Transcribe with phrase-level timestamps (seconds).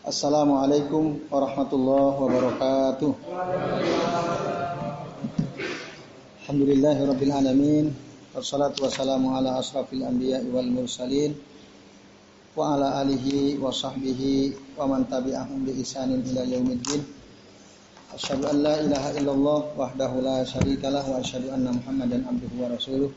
[0.00, 3.12] Assalamualaikum warahmatullahi wabarakatuh.
[6.40, 7.92] Alhamdulillahirabbil alamin.
[8.32, 11.36] Wassalatu wassalamu ala asrafil anbiya wal mursalin
[12.56, 17.04] wa ala alihi wa sahbihi wa man tabi'ahum bi ihsanin ila yaumiddin.
[18.16, 23.12] Asyhadu an la ilaha illallah wahdahu la syarikalah wa asyhadu anna Muhammadan abduhu wa rasuluh.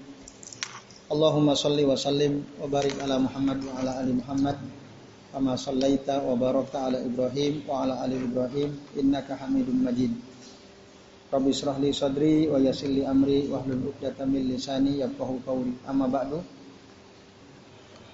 [1.08, 4.60] Allahumma salli wa sallim wa barik ala Muhammad wa ala ali Muhammad
[5.30, 10.10] kama sallaita wa barakta ala Ibrahim wa ala ali Ibrahim innaka Hamidum Majid.
[11.30, 15.78] Rabbi israh li sadri wa yassir li amri wa hlul 'uqdatam min lisani yafqahu qawli.
[15.86, 16.42] Amma ba'du.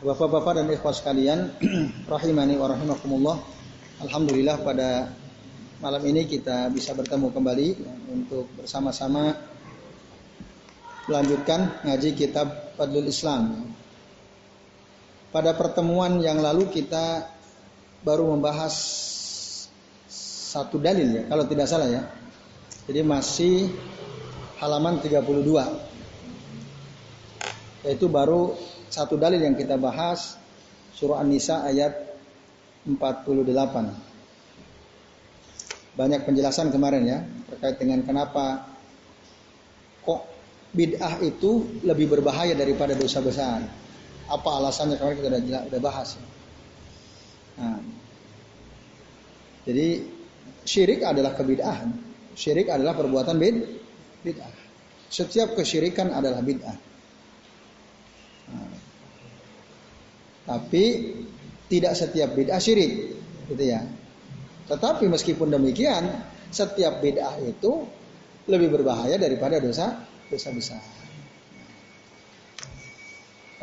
[0.04, 1.56] Bapak-bapak dan ikhwas sekalian,
[2.12, 3.40] rahimani wa rahimakumullah.
[4.04, 5.08] Alhamdulillah pada
[5.80, 7.68] malam ini kita bisa bertemu kembali
[8.12, 9.32] untuk bersama-sama
[11.08, 13.72] melanjutkan ngaji kitab Fadlul Islam.
[15.30, 17.30] Pada pertemuan yang lalu kita
[18.06, 18.76] baru membahas
[20.56, 22.06] satu dalil ya, kalau tidak salah ya.
[22.86, 23.70] Jadi masih
[24.62, 25.26] halaman 32.
[27.86, 28.56] Yaitu baru
[28.90, 30.38] satu dalil yang kita bahas
[30.96, 31.92] surah An-Nisa ayat
[32.88, 32.96] 48.
[35.96, 38.68] Banyak penjelasan kemarin ya terkait dengan kenapa
[40.04, 40.22] kok
[40.76, 43.64] bid'ah itu lebih berbahaya daripada dosa besar.
[44.26, 46.18] Apa alasannya kemarin kita udah, udah bahas.
[46.18, 46.26] Ya.
[47.56, 47.80] Nah,
[49.66, 49.88] jadi
[50.66, 51.90] syirik adalah kebid'ahan.
[52.36, 53.58] Syirik adalah perbuatan bid
[54.26, 54.54] bid'ah.
[55.08, 56.78] Setiap kesyirikan adalah bid'ah.
[58.46, 58.74] Nah,
[60.46, 60.84] tapi
[61.70, 63.18] tidak setiap bid'ah syirik,
[63.50, 63.82] gitu ya.
[64.66, 66.10] Tetapi meskipun demikian,
[66.50, 67.86] setiap bid'ah itu
[68.46, 71.05] lebih berbahaya daripada dosa dosa besar.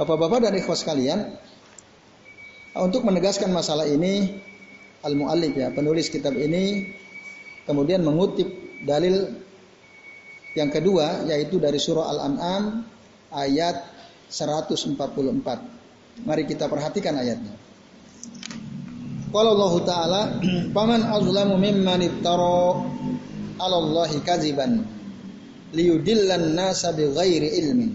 [0.02, 1.38] Bapak-bapak dan ikhwas sekalian,
[2.74, 4.34] untuk menegaskan masalah ini,
[5.06, 6.90] al-muallif ya, penulis kitab ini
[7.70, 8.50] kemudian mengutip
[8.82, 9.30] dalil
[10.58, 12.82] yang kedua yaitu dari surah Al-An'am
[13.30, 13.78] ayat
[14.26, 14.98] 144.
[16.26, 17.54] Mari kita perhatikan ayatnya.
[19.32, 20.20] Qala Allah Ta'ala,
[20.76, 22.84] "Faman azlamu mimman iftara
[23.56, 24.82] 'ala Allahi kadziban
[25.72, 27.90] liyudillan nasa bighairi ilmin."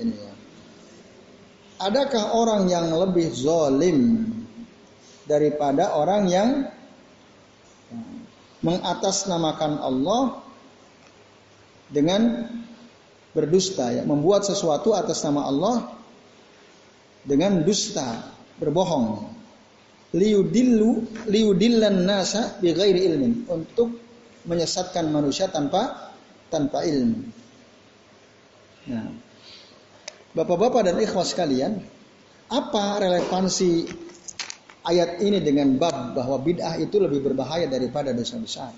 [0.00, 0.32] Ini ya.
[1.78, 4.30] Adakah orang yang lebih zalim
[5.26, 6.48] daripada orang yang
[8.64, 10.40] mengatasnamakan Allah
[11.90, 12.48] dengan
[13.34, 15.76] berdusta ya, membuat sesuatu atas nama Allah
[17.26, 19.34] dengan dusta, berbohong.
[20.14, 23.98] Liudillu liudillan nasa bighairi ilmin untuk
[24.46, 26.14] menyesatkan manusia tanpa
[26.46, 27.18] tanpa ilmu.
[28.94, 29.10] Nah,
[30.34, 31.78] Bapak-bapak dan ikhwas sekalian,
[32.50, 33.86] apa relevansi
[34.82, 38.74] ayat ini dengan bab bahwa bid'ah itu lebih berbahaya daripada dosa besar?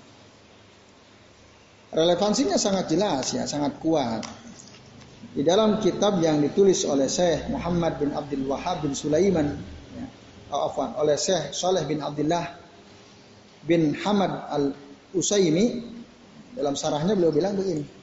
[1.89, 4.21] Relevansinya sangat jelas ya, sangat kuat.
[5.33, 9.57] Di dalam kitab yang ditulis oleh Syekh Muhammad bin Abdul Wahab bin Sulaiman,
[9.97, 10.05] ya,
[10.53, 12.53] oh, afwan, oleh Syekh Saleh bin Abdullah
[13.65, 14.77] bin Hamad al
[15.09, 15.81] Usaimi,
[16.53, 17.96] dalam sarahnya beliau bilang begini.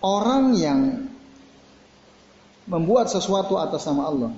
[0.00, 1.12] Orang yang
[2.64, 4.32] membuat sesuatu atas nama Allah,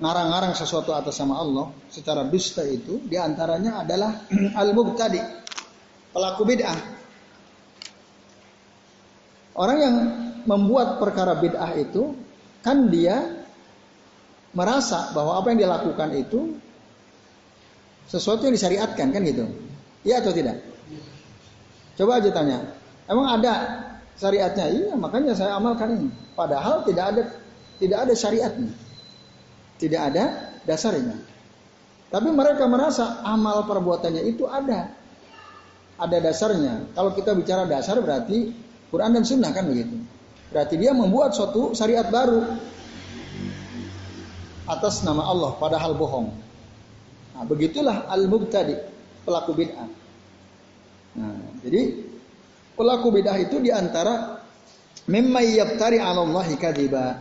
[0.00, 4.24] ngarang-ngarang sesuatu atas nama Allah secara dusta itu di antaranya adalah
[4.62, 5.20] al-mubtadi,
[6.16, 6.80] pelaku bid'ah.
[9.52, 9.96] Orang yang
[10.48, 12.16] membuat perkara bid'ah itu
[12.64, 13.44] kan dia
[14.56, 16.56] merasa bahwa apa yang dia lakukan itu
[18.08, 19.44] sesuatu yang disyariatkan kan gitu.
[20.08, 20.64] Iya atau tidak?
[22.00, 22.58] Coba aja tanya.
[23.06, 23.52] Emang ada
[24.16, 24.66] syariatnya.
[24.68, 26.08] Iya, makanya saya amalkan ini.
[26.36, 27.22] Padahal tidak ada
[27.78, 28.72] tidak ada syariatnya.
[29.80, 30.24] Tidak ada
[30.62, 31.16] dasarnya.
[32.12, 34.92] Tapi mereka merasa amal perbuatannya itu ada.
[35.96, 36.92] Ada dasarnya.
[36.92, 38.52] Kalau kita bicara dasar berarti
[38.92, 39.96] Quran dan Sunnah kan begitu.
[40.52, 42.44] Berarti dia membuat suatu syariat baru
[44.68, 46.28] atas nama Allah padahal bohong.
[47.32, 48.76] Nah, begitulah al-mubtadi,
[49.24, 49.88] pelaku bid'ah.
[51.16, 52.11] Nah, jadi
[52.82, 54.42] Pelaku bidah itu di antara
[55.06, 57.14] mimma yaftari 'ala Allahi kadziba.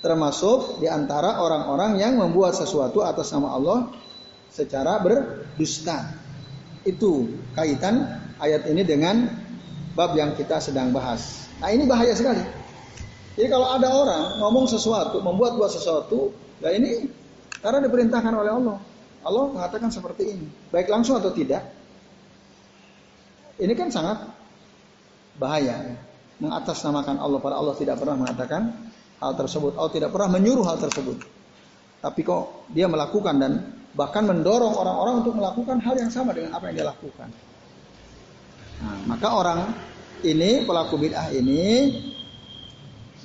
[0.00, 3.92] Termasuk di antara orang-orang yang membuat sesuatu atas nama Allah
[4.48, 6.08] secara berdusta.
[6.88, 9.28] Itu kaitan ayat ini dengan
[9.92, 11.52] bab yang kita sedang bahas.
[11.60, 12.40] Nah ini bahaya sekali.
[13.36, 16.32] Jadi kalau ada orang ngomong sesuatu, membuat buat sesuatu,
[16.64, 17.12] nah ini
[17.60, 18.80] karena diperintahkan oleh Allah.
[19.20, 21.60] Allah mengatakan seperti ini, baik langsung atau tidak.
[23.60, 24.37] Ini kan sangat
[25.40, 25.96] bahaya.
[26.38, 28.70] mengatasnamakan Allah pada Allah tidak pernah mengatakan
[29.18, 29.74] hal tersebut.
[29.74, 31.18] Allah tidak pernah menyuruh hal tersebut.
[31.98, 33.52] Tapi kok dia melakukan dan
[33.98, 37.28] bahkan mendorong orang-orang untuk melakukan hal yang sama dengan apa yang dia lakukan.
[38.78, 39.60] Nah, maka orang
[40.22, 41.90] ini pelaku bid'ah ini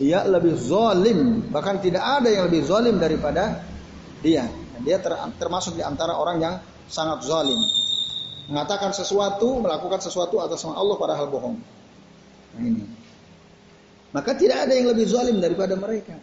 [0.02, 3.62] dia lebih zalim, bahkan tidak ada yang lebih zalim daripada
[4.26, 4.50] dia.
[4.82, 6.56] Dia ter, termasuk di antara orang yang
[6.90, 7.62] sangat zalim.
[8.50, 11.62] Mengatakan sesuatu, melakukan sesuatu atas nama Allah padahal bohong.
[12.60, 12.86] Ini.
[14.14, 16.14] Maka tidak ada yang lebih zalim daripada mereka.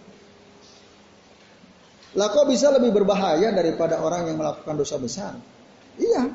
[2.15, 5.35] Lah kok bisa lebih berbahaya daripada orang yang melakukan dosa besar?
[5.99, 6.31] Iya.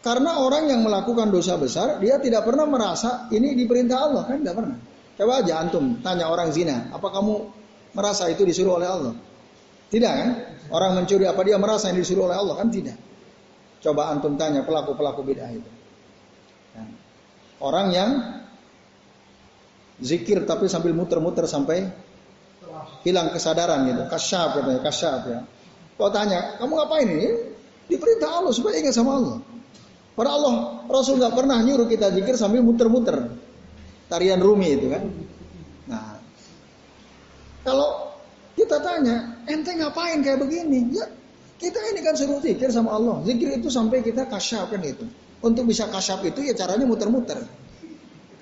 [0.00, 4.56] Karena orang yang melakukan dosa besar, dia tidak pernah merasa ini diperintah Allah, kan tidak
[4.56, 4.78] pernah.
[5.18, 7.34] Coba aja antum tanya orang zina, apa kamu
[7.92, 9.14] merasa itu disuruh oleh Allah?
[9.90, 10.30] Tidak kan?
[10.68, 12.54] Orang mencuri apa dia merasa ini disuruh oleh Allah?
[12.60, 12.96] Kan tidak.
[13.82, 15.70] Coba antum tanya pelaku-pelaku bid'ah itu.
[16.76, 16.84] Ya.
[17.58, 18.10] Orang yang
[19.98, 21.88] zikir tapi sambil muter-muter sampai
[23.02, 24.02] hilang kesadaran gitu.
[24.06, 25.38] Kasyaf katanya, kasyaf ya.
[25.98, 27.28] Kau tanya, kamu ngapain ini?
[27.90, 29.36] Diperintah Allah supaya ingat sama Allah.
[30.14, 30.54] Pada Allah,
[30.86, 33.34] Rasul nggak pernah nyuruh kita zikir sambil muter-muter
[34.10, 35.02] tarian Rumi itu kan.
[35.86, 36.18] Nah,
[37.62, 38.14] kalau
[38.58, 40.90] kita tanya, ente ngapain kayak begini?
[40.90, 41.06] Ya,
[41.58, 43.22] kita ini kan suruh zikir sama Allah.
[43.26, 45.06] Zikir itu sampai kita kasyaf kan itu.
[45.38, 47.38] Untuk bisa kasyaf itu ya caranya muter-muter.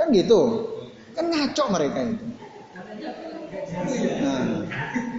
[0.00, 0.72] Kan gitu.
[1.16, 2.26] Kan ngaco mereka itu.
[4.20, 4.42] Nah,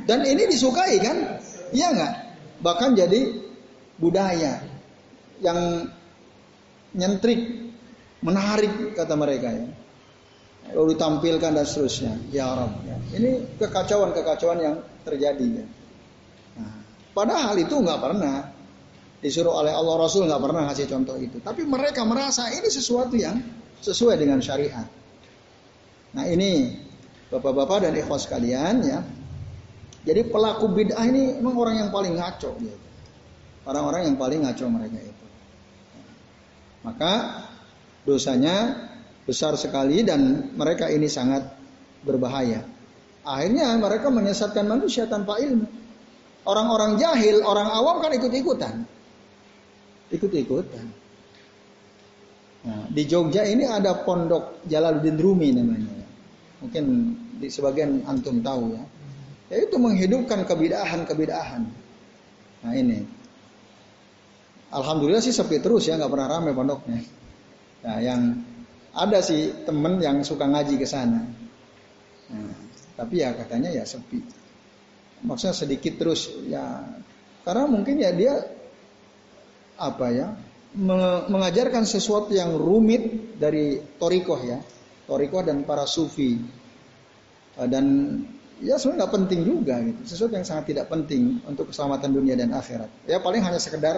[0.06, 1.42] dan ini disukai kan?
[1.74, 2.14] Iya nggak?
[2.62, 3.22] Bahkan jadi
[3.98, 4.62] budaya
[5.42, 5.90] yang
[6.94, 7.74] nyentrik,
[8.22, 9.68] menarik kata mereka ya
[10.74, 12.14] lalu ditampilkan dan seterusnya.
[12.34, 12.72] Ya Arab.
[12.84, 12.98] Ya.
[13.16, 14.76] Ini kekacauan-kekacauan yang
[15.08, 15.64] terjadi.
[15.64, 15.66] Ya.
[16.60, 16.76] Nah,
[17.16, 18.52] padahal itu nggak pernah
[19.24, 21.40] disuruh oleh Allah Rasul nggak pernah ngasih contoh itu.
[21.40, 23.40] Tapi mereka merasa ini sesuatu yang
[23.80, 24.88] sesuai dengan syariat.
[26.16, 26.76] Nah ini
[27.28, 29.00] bapak-bapak dan ikhwas kalian ya.
[30.08, 32.88] Jadi pelaku bid'ah ini memang orang yang paling ngaco gitu.
[33.68, 35.26] Orang-orang yang paling ngaco mereka itu.
[36.88, 37.14] Maka
[38.08, 38.88] dosanya
[39.28, 41.44] besar sekali dan mereka ini sangat
[42.08, 42.64] berbahaya.
[43.28, 45.68] Akhirnya mereka menyesatkan manusia tanpa ilmu.
[46.48, 48.88] Orang-orang jahil, orang awam kan ikut-ikutan.
[50.16, 50.88] Ikut-ikutan.
[52.64, 55.97] Nah, di Jogja ini ada pondok Jalaluddin Rumi namanya.
[56.64, 56.86] Mungkin
[57.38, 58.84] di sebagian antum tahu ya.
[59.54, 61.64] Yaitu menghidupkan kebidahan-kebidahan.
[62.66, 63.06] Nah ini.
[64.68, 67.00] Alhamdulillah sih sepi terus ya, nggak pernah ramai pondoknya.
[67.88, 68.44] Nah, yang
[68.92, 71.24] ada sih temen yang suka ngaji ke sana.
[72.28, 72.56] Nah,
[73.00, 74.20] tapi ya katanya ya sepi.
[75.24, 76.84] Maksudnya sedikit terus ya
[77.48, 78.34] karena mungkin ya dia
[79.80, 80.36] apa ya
[81.32, 84.60] mengajarkan sesuatu yang rumit dari torikoh ya
[85.08, 86.38] torikoh dan para sufi.
[87.58, 87.86] Dan
[88.62, 90.02] ya sebenarnya nggak penting juga gitu.
[90.06, 92.92] Sesuatu yang sangat tidak penting untuk keselamatan dunia dan akhirat.
[93.10, 93.98] Ya paling hanya sekedar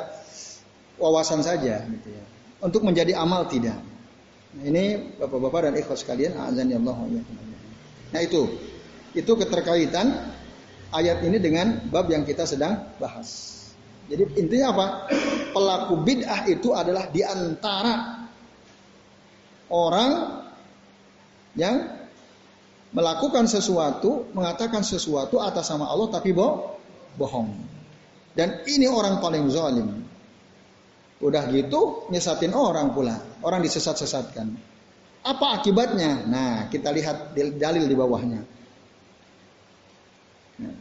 [0.96, 2.24] wawasan saja gitu ya.
[2.64, 3.80] Untuk menjadi amal tidak.
[4.50, 6.98] Nah, ini bapak-bapak dan ikhwas sekalian, azan ya Allah
[8.10, 8.50] Nah itu,
[9.14, 10.10] itu keterkaitan
[10.90, 13.62] ayat ini dengan bab yang kita sedang bahas.
[14.10, 14.86] Jadi intinya apa?
[15.54, 18.26] Pelaku bid'ah itu adalah di antara
[19.70, 20.39] orang
[21.58, 21.90] yang
[22.94, 27.50] melakukan sesuatu, mengatakan sesuatu atas nama Allah tapi bohong.
[28.34, 30.06] Dan ini orang paling zalim.
[31.20, 33.20] Udah gitu nyesatin orang pula.
[33.44, 34.56] Orang disesat-sesatkan.
[35.20, 36.24] Apa akibatnya?
[36.24, 38.42] Nah, kita lihat dalil di bawahnya.
[40.64, 40.76] Nah,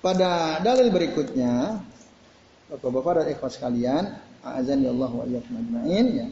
[0.00, 1.84] pada dalil berikutnya,
[2.72, 4.04] Bapak-bapak dan ikhwas sekalian,
[4.40, 6.26] azan ya Allah wa ya.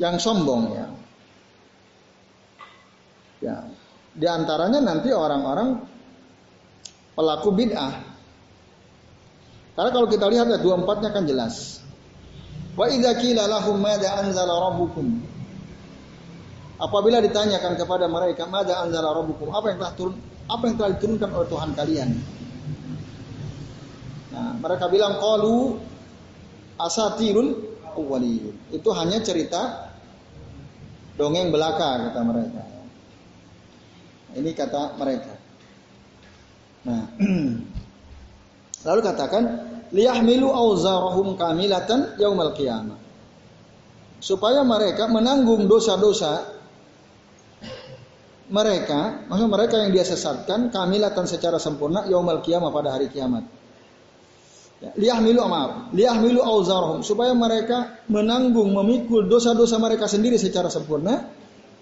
[0.00, 0.86] yang sombong ya.
[3.42, 3.56] Ya,
[4.18, 5.78] di antaranya nanti orang-orang
[7.14, 7.94] pelaku bid'ah.
[9.78, 11.86] Karena kalau kita lihat ya dua empatnya kan jelas.
[12.74, 15.06] Wa idza qila lahum madza anzala rabbukum.
[16.82, 21.30] Apabila ditanyakan kepada mereka madza anzala rabbukum, apa yang telah turun apa yang telah diturunkan
[21.30, 22.10] oleh Tuhan kalian?
[24.32, 25.76] Nah, mereka bilang qalu
[26.80, 27.50] asatirul
[27.92, 28.56] awwalin.
[28.72, 29.92] Itu hanya cerita
[31.20, 32.62] dongeng belaka kata mereka.
[34.32, 35.32] Ini kata mereka.
[36.88, 37.04] Nah,
[38.88, 39.44] lalu katakan
[39.92, 42.98] liyahmilu auzarahum kamilatan yaumal qiyamah.
[44.22, 46.46] Supaya mereka menanggung dosa-dosa
[48.52, 53.48] mereka, maksud mereka yang dia sesatkan kamilatan secara sempurna yaumal qiyamah pada hari kiamat.
[54.82, 61.32] Ya, liyahmilu maaf, liyahmilu auzarahum supaya mereka menanggung memikul dosa-dosa mereka sendiri secara sempurna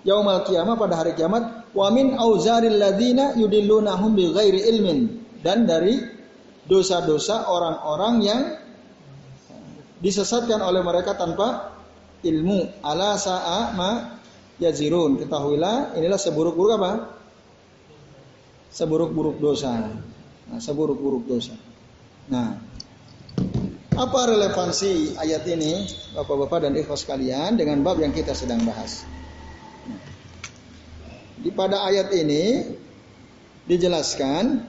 [0.07, 1.75] yaumal kiamah pada hari kiamat.
[1.75, 4.99] Wa min auzaril ladina yudillunahum bighairi ilmin.
[5.41, 5.97] Dan dari
[6.69, 8.41] dosa-dosa orang-orang yang
[9.99, 11.73] disesatkan oleh mereka tanpa
[12.21, 12.85] ilmu.
[12.85, 14.20] Ala sa'a ma
[14.61, 16.93] yazirun ketahuilah inilah seburuk-buruk apa?
[18.71, 19.91] Seburuk-buruk dosa.
[20.47, 21.57] Nah, seburuk-buruk dosa.
[22.31, 22.71] Nah
[24.01, 25.85] apa relevansi ayat ini
[26.17, 29.05] Bapak-bapak dan ikhwas sekalian dengan bab yang kita sedang bahas?
[31.41, 32.77] Di pada ayat ini
[33.69, 34.65] dijelaskan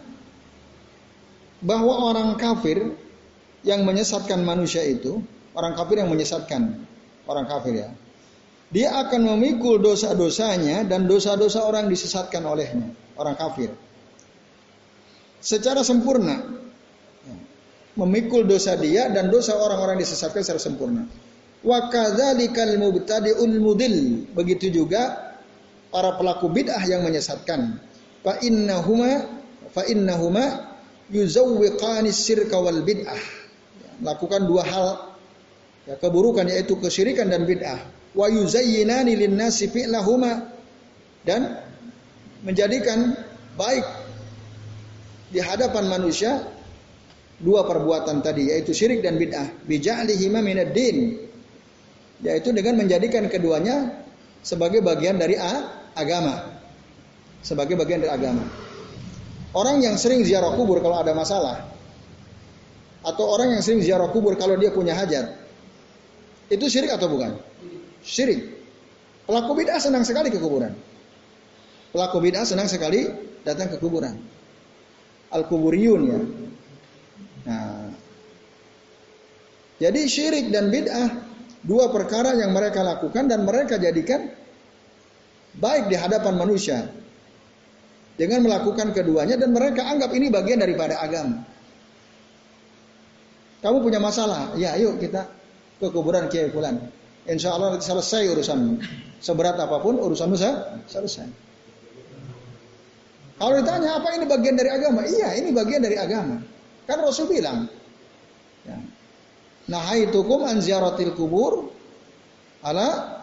[1.64, 2.96] bahwa orang kafir
[3.62, 5.22] yang menyesatkan manusia itu,
[5.56, 6.84] orang kafir yang menyesatkan
[7.28, 7.90] orang kafir ya.
[8.72, 13.76] Dia akan memikul dosa-dosanya dan dosa-dosa orang disesatkan olehnya, orang kafir.
[15.44, 16.64] Secara sempurna.
[17.92, 21.04] Memikul dosa dia dan dosa orang-orang disesatkan secara sempurna.
[21.60, 24.32] Wa kadzalikal mubtadi'ul mudil.
[24.32, 25.36] Begitu juga
[25.92, 27.84] para pelaku bid'ah yang menyesatkan.
[28.24, 29.28] Fa innahuma
[29.76, 30.72] fa innahuma
[31.12, 33.20] yuzawwiqanis sirka wal bid'ah.
[34.00, 34.86] Lakukan dua hal
[35.84, 38.01] ya, keburukan yaitu kesyirikan dan bid'ah.
[38.12, 40.52] Wa yuzayyinani lin-nasi fi'lahuma
[41.24, 41.64] dan
[42.44, 43.16] menjadikan
[43.56, 43.86] baik
[45.32, 46.44] di hadapan manusia
[47.40, 51.24] dua perbuatan tadi yaitu syirik dan bid'ah bija'lihima minad din
[52.22, 54.06] yaitu dengan menjadikan keduanya
[54.46, 56.62] sebagai bagian dari A, agama.
[57.42, 58.46] Sebagai bagian dari agama.
[59.58, 61.66] Orang yang sering ziarah kubur kalau ada masalah.
[63.02, 65.34] Atau orang yang sering ziarah kubur kalau dia punya hajat.
[66.54, 67.34] Itu syirik atau bukan?
[68.02, 68.42] Syirik.
[69.26, 70.74] Pelaku bid'ah senang sekali ke kuburan.
[71.94, 73.08] Pelaku bid'ah senang sekali
[73.46, 74.18] datang ke kuburan.
[75.32, 76.20] Al-kuburiyun ya.
[77.42, 77.90] Nah,
[79.82, 81.10] jadi syirik dan bid'ah
[81.66, 84.30] dua perkara yang mereka lakukan dan mereka jadikan
[85.58, 86.86] baik di hadapan manusia
[88.14, 91.42] dengan melakukan keduanya dan mereka anggap ini bagian daripada agama.
[93.62, 95.30] Kamu punya masalah, ya ayo kita
[95.78, 96.82] ke kuburan Kiai Fulan.
[97.30, 98.60] Insya Allah nanti selesai urusan
[99.22, 101.30] Seberat apa pun urusanmu saya selesai.
[103.38, 105.06] Kalau ditanya apa ini bagian dari agama?
[105.06, 106.42] Iya, ini bagian dari agama.
[106.90, 107.70] Kan Rasul bilang,
[108.66, 108.78] ya,
[109.70, 111.70] Nahaitukum an ziaratil kubur
[112.66, 113.22] ala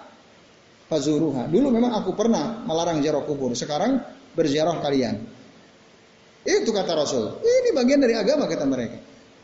[0.86, 1.50] fazuruha.
[1.50, 3.98] Dulu memang aku pernah melarang ziarah kubur, sekarang
[4.38, 5.18] berziarah kalian.
[6.46, 7.42] Itu kata Rasul.
[7.42, 8.98] Ini bagian dari agama kata mereka.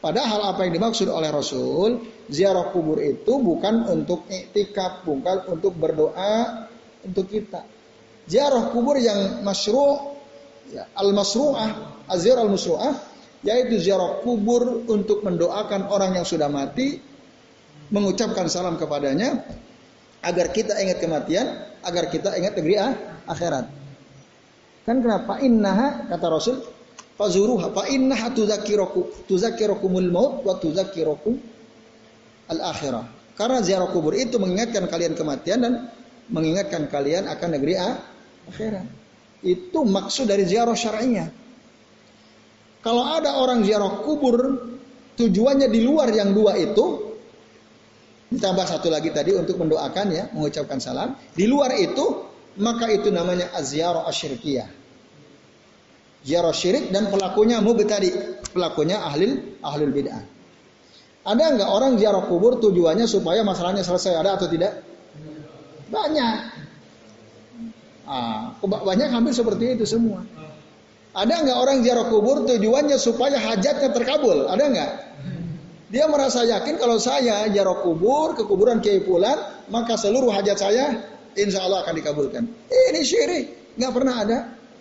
[0.05, 6.69] Padahal apa yang dimaksud oleh Rasul, ziarah kubur itu bukan untuk iktikaf, bukan untuk berdoa
[7.09, 7.65] untuk kita.
[8.29, 10.13] Ziarah kubur yang masyru'
[10.77, 13.01] ya, al-masru'ah, azir al-masru'ah,
[13.49, 17.01] yaitu ziarah kubur untuk mendoakan orang yang sudah mati,
[17.89, 19.41] mengucapkan salam kepadanya,
[20.21, 21.49] agar kita ingat kematian,
[21.81, 22.93] agar kita ingat negeri ah,
[23.25, 23.73] akhirat.
[24.85, 25.41] Kan kenapa?
[25.41, 26.61] Innaha kata Rasul,
[27.15, 31.39] fazuruha fa innaha tuzakiroku tuzakirokumul maut wa tuzakirokum
[32.51, 33.07] al akhirah.
[33.35, 35.73] Karena ziarah kubur itu mengingatkan kalian kematian dan
[36.31, 37.99] mengingatkan kalian akan negeri ah,
[38.47, 38.87] akhirat.
[39.43, 41.27] Itu maksud dari ziarah syar'inya.
[42.79, 44.39] Kalau ada orang ziarah kubur
[45.19, 47.15] tujuannya di luar yang dua itu,
[48.35, 51.15] Ditambah satu lagi tadi untuk mendoakan ya, mengucapkan salam.
[51.39, 52.27] Di luar itu,
[52.59, 54.84] maka itu namanya azyarah asyirkiyah.
[56.25, 58.09] Ziarah syirik dan pelakunya mubtadi,
[58.49, 60.25] pelakunya ahlil ahlul bid'ah.
[61.25, 64.17] Ada nggak orang ziarah kubur tujuannya supaya masalahnya selesai?
[64.25, 64.81] Ada atau tidak?
[65.89, 66.37] Banyak.
[68.05, 70.25] Ah, banyak hampir seperti itu semua.
[71.17, 74.49] Ada nggak orang ziarah kubur tujuannya supaya hajatnya terkabul?
[74.49, 74.91] Ada nggak?
[75.95, 79.39] Dia merasa yakin kalau saya jarok kubur ke kuburan Kiai Fulan,
[79.71, 80.85] maka seluruh hajat saya
[81.39, 82.43] insya Allah akan dikabulkan.
[82.67, 83.45] Ini syirik,
[83.79, 84.39] nggak pernah ada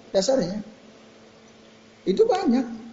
[0.09, 0.73] dasarnya.
[2.03, 2.83] Itu banyak.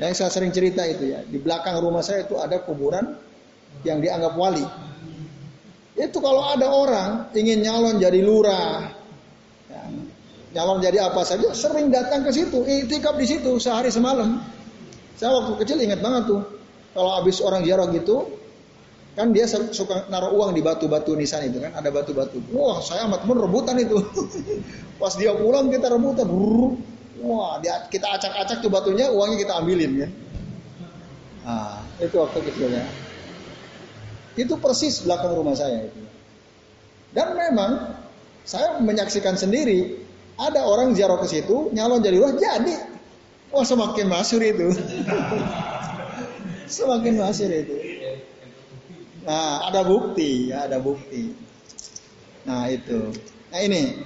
[0.00, 3.20] Yang saya sering cerita itu ya, di belakang rumah saya itu ada kuburan
[3.84, 4.64] yang dianggap wali.
[5.92, 8.88] Itu kalau ada orang ingin nyalon jadi lurah,
[9.68, 9.82] ya,
[10.56, 14.40] nyalon jadi apa saja, sering datang ke situ, itikaf di situ sehari semalam.
[15.20, 16.40] Saya waktu kecil ingat banget tuh,
[16.96, 18.24] kalau habis orang ziarah gitu,
[19.12, 22.40] kan dia suka naruh uang di batu-batu nisan itu kan, ada batu-batu.
[22.56, 24.00] Wah, saya amat pun rebutan itu.
[25.00, 26.24] Pas dia pulang kita rebutan.
[27.20, 27.60] Wah,
[27.92, 30.08] kita acak-acak tuh batunya, uangnya kita ambilin ya.
[31.44, 32.84] Nah, itu waktu kecilnya.
[34.36, 36.00] Itu persis belakang rumah saya itu.
[37.12, 37.96] Dan memang
[38.46, 40.00] saya menyaksikan sendiri
[40.40, 42.76] ada orang ziarah ke situ nyalon jadi wah jadi.
[43.50, 44.70] Wah semakin masyur itu.
[46.70, 47.74] Semakin masir itu.
[49.26, 51.34] Nah, ada bukti, ya, ada bukti.
[52.46, 53.10] Nah, itu.
[53.50, 53.98] Nah, ini.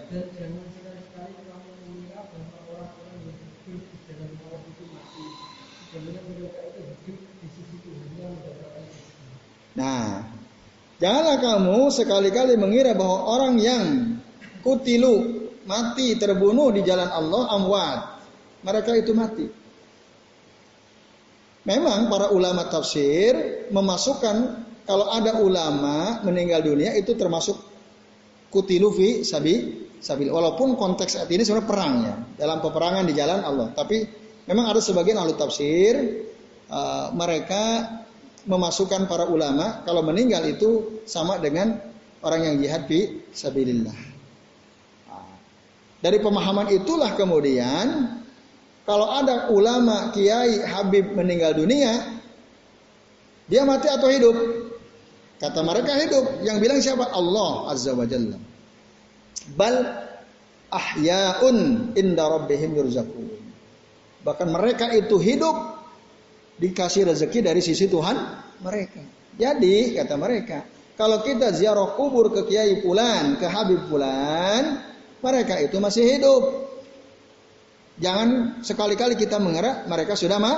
[9.75, 10.23] Nah,
[11.03, 13.87] Janganlah kamu sekali-kali mengira bahwa orang yang
[14.63, 18.01] kutilu mati terbunuh di jalan Allah amwat.
[18.63, 19.51] Mereka itu mati.
[21.67, 27.55] Memang para ulama tafsir memasukkan kalau ada ulama meninggal dunia itu termasuk
[28.51, 30.29] kutilu fi sabi sabil.
[30.29, 33.71] Walaupun konteks saat ini sebenarnya perang ya, dalam peperangan di jalan Allah.
[33.73, 34.03] Tapi
[34.51, 35.95] memang ada sebagian ahli tafsir
[36.69, 37.99] uh, mereka
[38.43, 41.79] memasukkan para ulama kalau meninggal itu sama dengan
[42.27, 43.95] orang yang jihad fi sabilillah.
[46.03, 48.19] Dari pemahaman itulah kemudian
[48.83, 52.19] kalau ada ulama, kiai, habib meninggal dunia,
[53.47, 54.35] dia mati atau hidup?
[55.43, 56.47] Kata mereka hidup.
[56.47, 57.11] Yang bilang siapa?
[57.11, 58.39] Allah Azza wa Jalla.
[59.59, 59.77] Bal
[60.71, 63.27] ahyaun inda rabbihim yurzakun.
[64.23, 65.83] Bahkan mereka itu hidup
[66.63, 68.15] dikasih rezeki dari sisi Tuhan
[68.63, 69.03] mereka.
[69.35, 70.63] Jadi kata mereka,
[70.95, 74.79] kalau kita ziarah kubur ke Kiai Pulan, ke Habib Pulan,
[75.19, 76.43] mereka itu masih hidup.
[77.99, 80.53] Jangan sekali-kali kita mengira mereka sudah ma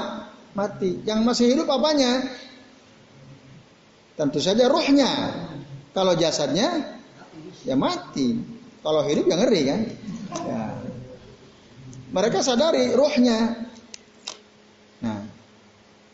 [0.53, 1.01] mati.
[1.09, 2.21] Yang masih hidup apanya?
[4.15, 5.11] Tentu saja ruhnya.
[5.95, 6.99] Kalau jasadnya
[7.67, 8.39] ya mati.
[8.85, 9.81] Kalau hidup ya ngeri kan?
[10.45, 10.63] Ya.
[12.15, 13.67] Mereka sadari ruhnya.
[15.03, 15.21] Nah,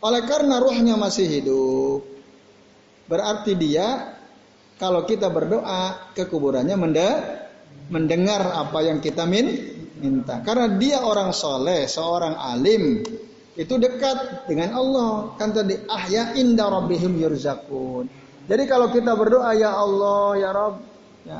[0.01, 2.01] oleh karena ruhnya masih hidup,
[3.05, 4.17] berarti dia
[4.81, 6.73] kalau kita berdoa ke kuburannya
[7.91, 9.45] mendengar apa yang kita min,
[10.01, 10.41] minta.
[10.41, 13.05] Karena dia orang soleh, seorang alim,
[13.59, 15.35] itu dekat dengan Allah.
[15.35, 18.07] Kan tadi ahya inda rabbihim yurzakun.
[18.47, 20.75] Jadi kalau kita berdoa ya Allah ya Rabb,
[21.23, 21.39] ya,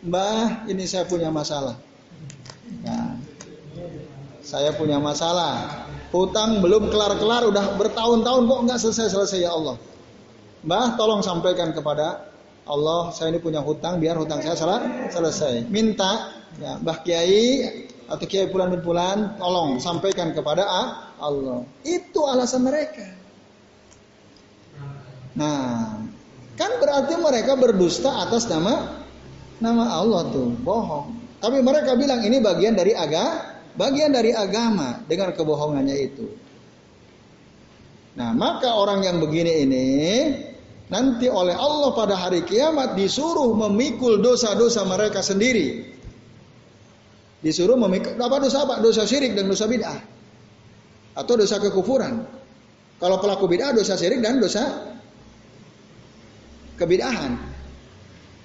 [0.00, 1.76] Mbah ini saya punya masalah.
[2.80, 3.18] Ya,
[4.40, 5.84] saya punya masalah.
[6.10, 9.76] Hutang belum kelar-kelar udah bertahun-tahun kok nggak selesai-selesai ya Allah.
[10.64, 12.30] Mbah tolong sampaikan kepada
[12.68, 15.66] Allah saya ini punya hutang biar hutang saya salah selesai.
[15.68, 17.66] Minta ya Mbah Kiai
[18.10, 20.66] atau Kiai Pulan bin Pulan tolong sampaikan kepada
[21.20, 21.68] Allah.
[21.84, 23.06] Itu alasan mereka.
[25.36, 26.00] Nah,
[26.58, 29.04] kan berarti mereka berdusta atas nama
[29.62, 31.38] nama Allah tuh, bohong.
[31.38, 36.26] Tapi mereka bilang ini bagian dari agama bagian dari agama dengan kebohongannya itu.
[38.18, 39.88] Nah, maka orang yang begini ini
[40.90, 45.96] nanti oleh Allah pada hari kiamat disuruh memikul dosa-dosa mereka sendiri.
[47.40, 48.82] Disuruh memikul apa dosa apa?
[48.82, 50.19] Dosa syirik dan dosa bid'ah.
[51.14, 52.22] Atau dosa kekufuran.
[53.00, 54.92] Kalau pelaku bid'ah dosa syirik dan dosa
[56.76, 57.36] kebid'ahan.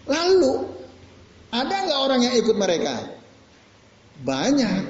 [0.07, 0.53] Lalu
[1.51, 3.15] ada nggak orang yang ikut mereka?
[4.23, 4.83] Banyak,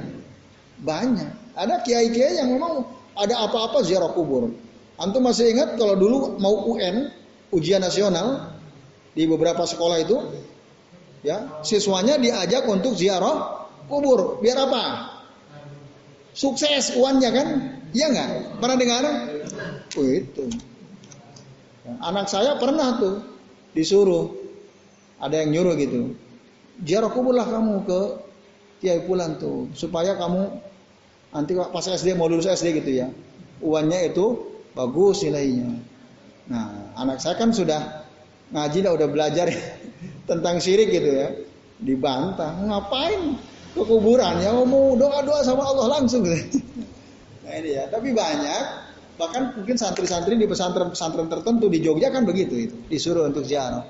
[0.85, 1.31] banyak.
[1.55, 2.85] Ada kiai-kiai yang memang
[3.15, 4.51] ada apa-apa ziarah kubur.
[4.99, 7.09] Antum masih ingat kalau dulu mau UN,
[7.51, 8.53] ujian nasional
[9.15, 10.17] di beberapa sekolah itu,
[11.23, 14.43] ya siswanya diajak untuk ziarah kubur.
[14.43, 15.14] Biar apa?
[16.35, 17.47] Sukses uannya kan?
[17.95, 18.29] Iya nggak?
[18.59, 19.03] Pernah dengar?
[19.95, 20.51] Oh itu.
[22.03, 23.23] Anak saya pernah tuh
[23.71, 24.35] disuruh,
[25.17, 26.13] ada yang nyuruh gitu.
[26.83, 27.99] Ziarah kubur lah kamu ke
[28.83, 30.59] Kiai Pulan tuh, supaya kamu
[31.35, 33.11] Nanti pas SD mau lulus SD gitu ya.
[33.59, 35.83] Uannya itu bagus nilainya.
[36.47, 38.07] Nah, anak saya kan sudah
[38.55, 39.51] ngaji lah udah belajar
[40.31, 41.27] tentang syirik gitu ya.
[41.75, 43.35] Dibantah, ngapain
[43.75, 46.63] ke kuburan ya mau doa-doa sama Allah langsung gitu.
[47.43, 48.63] Nah ini ya, tapi banyak
[49.15, 53.83] bahkan mungkin santri-santri di pesantren-pesantren tertentu di Jogja kan begitu itu disuruh untuk ziarah.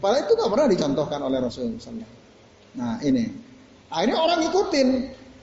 [0.00, 2.10] Padahal itu nggak pernah dicontohkan oleh Rasulullah.
[2.78, 3.24] Nah ini,
[3.90, 4.88] akhirnya orang ikutin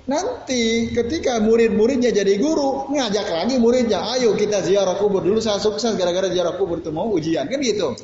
[0.05, 5.25] Nanti ketika murid-muridnya jadi guru, ngajak lagi muridnya, ayo kita ziarah kubur.
[5.25, 7.97] Dulu saya sukses gara-gara ziarah kubur itu mau ujian, kan gitu.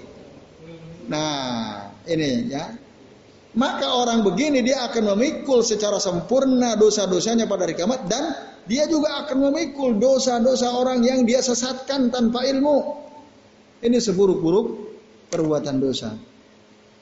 [1.05, 2.73] Nah, ini ya.
[3.51, 8.31] Maka orang begini dia akan memikul secara sempurna dosa-dosanya pada hari kiamat dan
[8.63, 13.03] dia juga akan memikul dosa-dosa orang yang dia sesatkan tanpa ilmu.
[13.83, 14.67] Ini seburuk-buruk
[15.27, 16.15] perbuatan dosa.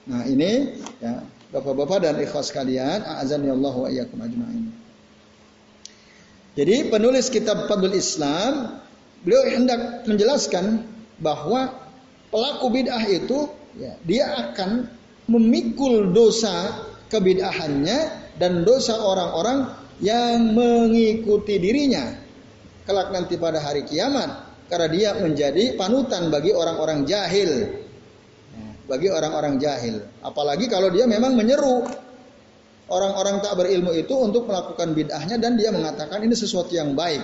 [0.10, 4.70] Nah, ini ya Bapak-bapak dan ikhwas kalian, azan ya Allah wa iyyakum ajma'in.
[6.54, 8.78] Jadi penulis kitab Fadlul Islam
[9.26, 10.86] beliau hendak menjelaskan
[11.18, 11.74] bahwa
[12.30, 13.50] pelaku bid'ah itu
[13.82, 14.94] ya, dia akan
[15.30, 18.00] memikul dosa kebid'ahannya
[18.42, 19.70] dan dosa orang-orang
[20.02, 22.18] yang mengikuti dirinya.
[22.90, 27.86] Kelak nanti pada hari kiamat karena dia menjadi panutan bagi orang-orang jahil.
[28.90, 30.02] Bagi orang-orang jahil.
[30.26, 31.86] Apalagi kalau dia memang menyeru.
[32.90, 37.22] Orang-orang tak berilmu itu untuk melakukan bid'ahnya dan dia mengatakan ini sesuatu yang baik.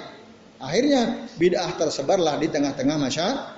[0.62, 3.55] Akhirnya bid'ah tersebarlah di tengah-tengah masyarakat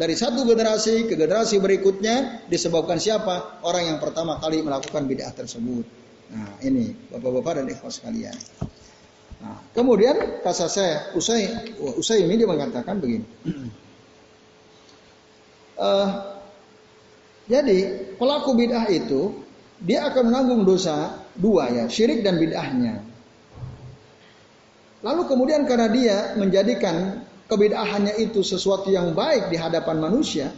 [0.00, 3.60] dari satu generasi ke generasi berikutnya disebabkan siapa?
[3.60, 5.84] Orang yang pertama kali melakukan bid'ah tersebut.
[6.32, 8.32] Nah, ini Bapak-bapak dan ikhwas sekalian.
[9.44, 11.44] Nah, kemudian kata saya Usai
[12.00, 13.28] Usai ini dia mengatakan begini.
[15.76, 16.08] uh,
[17.52, 19.36] jadi pelaku bid'ah itu
[19.84, 23.04] dia akan menanggung dosa dua ya, syirik dan bid'ahnya.
[25.04, 30.48] Lalu kemudian karena dia menjadikan kebid'ahannya itu sesuatu yang baik di hadapan manusia,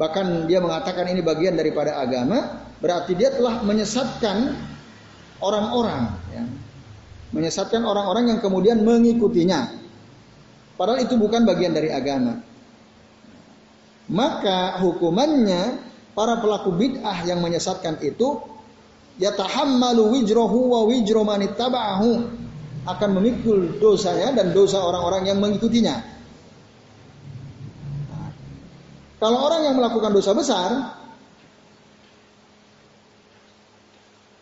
[0.00, 4.56] bahkan dia mengatakan ini bagian daripada agama, berarti dia telah menyesatkan
[5.44, 6.44] orang-orang, ya.
[7.34, 9.76] menyesatkan orang-orang yang kemudian mengikutinya.
[10.78, 12.38] Padahal itu bukan bagian dari agama.
[14.08, 15.84] Maka hukumannya
[16.16, 18.40] para pelaku bid'ah yang menyesatkan itu
[19.20, 22.10] yatahammalu wijrohu wa wijro manittaba'ahu
[22.88, 26.16] akan memikul dosanya dan dosa orang-orang yang mengikutinya.
[29.18, 30.70] kalau orang yang melakukan dosa besar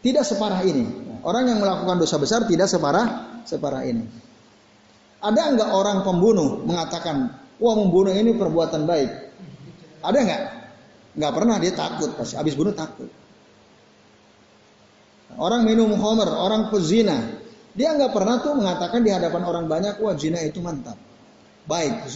[0.04, 0.84] tidak separah ini.
[1.26, 4.06] Orang yang melakukan dosa besar tidak separah separah ini.
[5.18, 9.10] Ada enggak orang pembunuh mengatakan, wah membunuh ini perbuatan baik?
[10.04, 10.42] Ada enggak?
[11.16, 13.08] Nggak pernah dia takut pas habis bunuh takut.
[15.34, 17.35] Orang minum homer, orang pezina,
[17.76, 20.96] dia nggak pernah tuh mengatakan di hadapan orang banyak, wah zina itu mantap,
[21.68, 22.08] baik.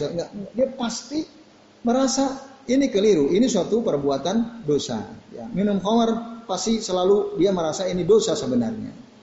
[0.57, 1.21] Dia pasti
[1.85, 5.05] merasa ini keliru, ini suatu perbuatan dosa.
[5.29, 9.13] Ya, minum homer pasti selalu dia merasa ini dosa sebenarnya.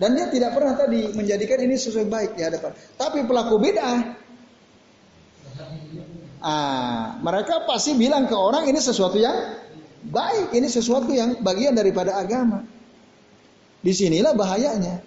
[0.00, 2.72] Dan dia tidak pernah tadi menjadikan ini sesuatu baik di hadapan.
[2.96, 3.98] Tapi pelaku bid'ah
[6.40, 9.60] Ah, mereka pasti bilang ke orang ini sesuatu yang
[10.08, 12.64] baik, ini sesuatu yang bagian daripada agama.
[13.84, 15.04] Di sinilah bahayanya.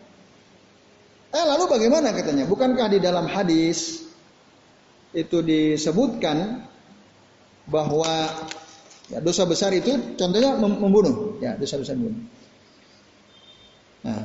[1.33, 2.45] Eh lalu bagaimana katanya?
[2.45, 4.05] Bukankah di dalam hadis
[5.17, 6.61] itu disebutkan
[7.65, 8.29] bahwa
[9.09, 12.21] ya, dosa besar itu contohnya membunuh, ya dosa besar membunuh.
[14.05, 14.23] Nah,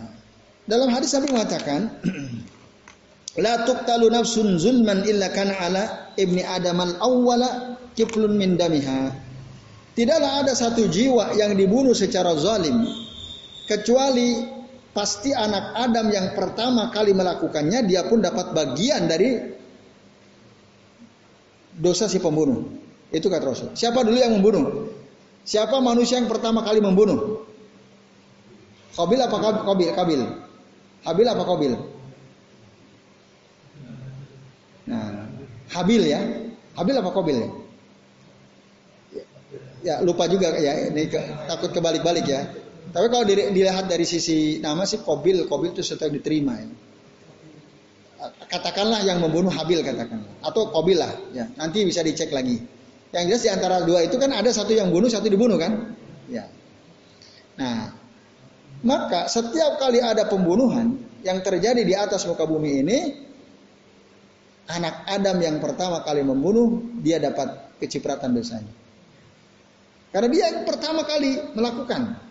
[0.69, 1.81] dalam hadis Nabi mengatakan
[3.39, 5.85] La tuqtalu nafsun zulman illa kana ala
[6.19, 9.15] ibni Adam al-awwala kiflun min damiha.
[9.95, 12.83] Tidaklah ada satu jiwa yang dibunuh secara zalim
[13.71, 14.58] kecuali
[14.99, 19.39] pasti anak Adam yang pertama kali melakukannya dia pun dapat bagian dari
[21.79, 22.67] dosa si pembunuh.
[23.15, 23.79] Itu kata Rasul.
[23.79, 24.91] Siapa dulu yang membunuh?
[25.47, 27.47] Siapa manusia yang pertama kali membunuh?
[28.99, 29.89] Qabil apa Qabil?
[29.95, 30.21] Qabil.
[31.07, 31.73] Habil apa Qabil?
[34.91, 35.31] Nah,
[35.71, 36.21] Habil ya.
[36.75, 37.49] Habil apa Qabil ya?
[39.79, 42.51] Ya lupa juga ya ini ke, takut kebalik-balik ya.
[42.89, 46.69] Tapi kalau dilihat dari sisi nama sih Qabil, Qabil itu setelah diterima ya.
[48.49, 51.47] Katakanlah yang membunuh Habil katakanlah atau Qabil lah ya.
[51.55, 52.59] Nanti bisa dicek lagi.
[53.13, 55.97] Yang jelas di antara dua itu kan ada satu yang bunuh, satu dibunuh kan?
[56.29, 56.45] Ya.
[57.57, 57.93] Nah,
[58.85, 62.99] maka setiap kali ada pembunuhan yang terjadi di atas muka bumi ini,
[64.69, 68.71] anak Adam yang pertama kali membunuh, dia dapat kecipratan dosanya.
[70.13, 72.28] Karena dia yang pertama kali melakukan.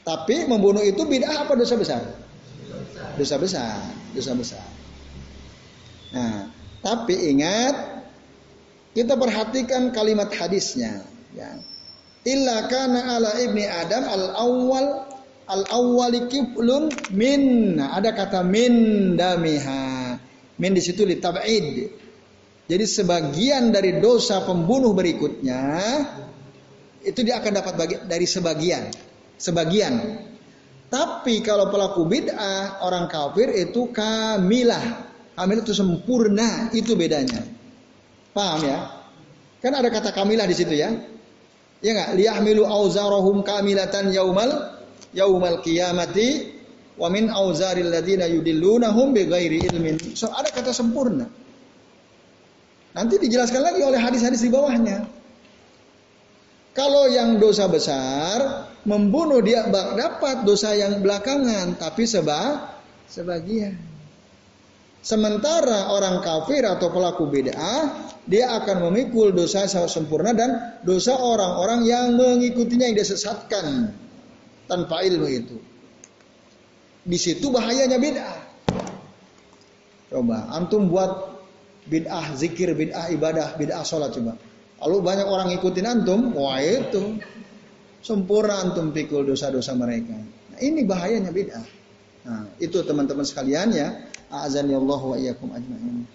[0.00, 2.02] Tapi membunuh itu bid'ah apa dosa besar?
[3.20, 3.78] Dosa besar,
[4.16, 4.66] dosa besar.
[6.10, 8.00] Nah, tapi ingat
[8.96, 11.04] kita perhatikan kalimat hadisnya.
[11.36, 11.60] Ya.
[12.26, 14.86] Illa kana ala ibni Adam al awal
[15.46, 17.76] al awwali kiblun min.
[17.78, 20.16] Ada kata min damiha.
[20.60, 21.96] Min di situ litab'id.
[22.70, 25.62] Jadi sebagian dari dosa pembunuh berikutnya
[27.02, 29.09] itu dia akan dapat bagi, dari sebagian.
[29.40, 30.20] Sebagian.
[30.92, 35.08] Tapi kalau pelaku bid'ah, orang kafir itu kamilah.
[35.32, 37.40] Kamil itu sempurna, itu bedanya.
[38.36, 38.78] Paham ya?
[39.64, 40.92] Kan ada kata kamilah di situ ya.
[41.80, 42.10] Ya enggak?
[42.20, 44.76] Liyahmilu auzarahum kamilatan yaumal
[45.16, 46.52] yaumal qiyamati
[47.00, 49.96] wa min auzaril ladina yudillunahum bighairi ilmin.
[50.12, 51.24] So ada kata sempurna.
[52.92, 55.08] Nanti dijelaskan lagi oleh hadis-hadis di bawahnya.
[56.76, 62.72] Kalau yang dosa besar membunuh dia dapat dosa yang belakangan tapi seba
[63.10, 63.76] sebagian.
[65.00, 72.12] Sementara orang kafir atau pelaku bid'ah dia akan memikul dosa sempurna dan dosa orang-orang yang
[72.20, 73.96] mengikutinya yang disesatkan
[74.68, 75.56] tanpa ilmu itu.
[77.00, 78.38] Di situ bahayanya bid'ah.
[80.12, 81.32] Coba antum buat
[81.88, 84.36] bid'ah zikir, bid'ah ibadah, bid'ah sholat coba.
[84.84, 87.16] Lalu banyak orang ngikutin antum, wah itu
[88.00, 90.16] sempurna antum pikul dosa-dosa mereka.
[90.16, 91.66] Nah, ini bahayanya bid'ah.
[92.20, 93.88] Nah, itu teman-teman sekalian ya
[94.30, 96.06] A'azani Allah wa iyyakum ajma'in.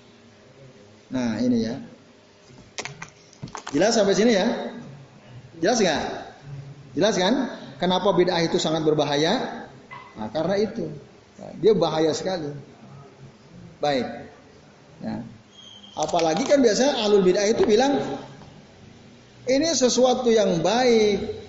[1.12, 1.76] Nah, ini ya.
[3.76, 4.48] Jelas sampai sini ya?
[5.60, 6.04] Jelas nggak?
[6.96, 7.34] Jelas kan?
[7.76, 9.68] Kenapa bid'ah itu sangat berbahaya?
[10.16, 10.88] Nah, karena itu.
[11.36, 12.56] Nah, dia bahaya sekali.
[13.84, 14.08] Baik.
[15.04, 15.20] Ya.
[16.00, 18.00] Apalagi kan biasanya alul bid'ah itu bilang
[19.46, 21.45] ini sesuatu yang baik,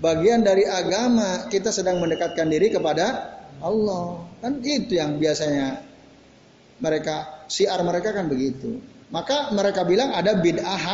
[0.00, 4.24] bagian dari agama kita sedang mendekatkan diri kepada Allah.
[4.44, 5.80] Kan itu yang biasanya
[6.80, 8.80] mereka siar mereka kan begitu.
[9.08, 10.84] Maka mereka bilang ada bid'ah.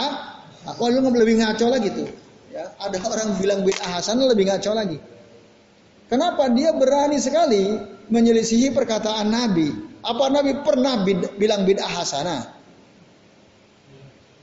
[0.79, 2.09] Oh lu lebih ngaco lagi tuh.
[2.53, 4.99] Ya, ada orang bilang bid'ah hasanah lebih ngaco lagi.
[6.12, 7.73] Kenapa dia berani sekali
[8.12, 9.73] menyelisihi perkataan Nabi?
[10.05, 12.43] Apa Nabi pernah bid, bilang bid'ah hasanah?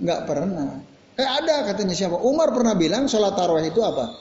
[0.01, 0.81] Enggak pernah.
[1.19, 2.17] Eh ada katanya siapa?
[2.17, 4.17] Umar pernah bilang sholat tarawih itu apa?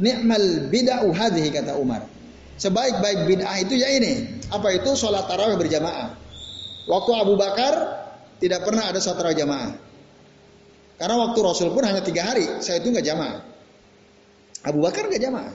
[0.00, 2.08] Ni'mal bid'ah hadhihi kata Umar.
[2.56, 4.40] Sebaik-baik bid'ah itu ya ini.
[4.48, 6.16] Apa itu sholat tarawih berjamaah?
[6.88, 7.72] Waktu Abu Bakar
[8.40, 9.72] tidak pernah ada sholat tarawih jamaah.
[10.96, 13.40] Karena waktu Rasul pun hanya tiga hari, saya itu nggak jamaah.
[14.64, 15.54] Abu Bakar nggak jamaah.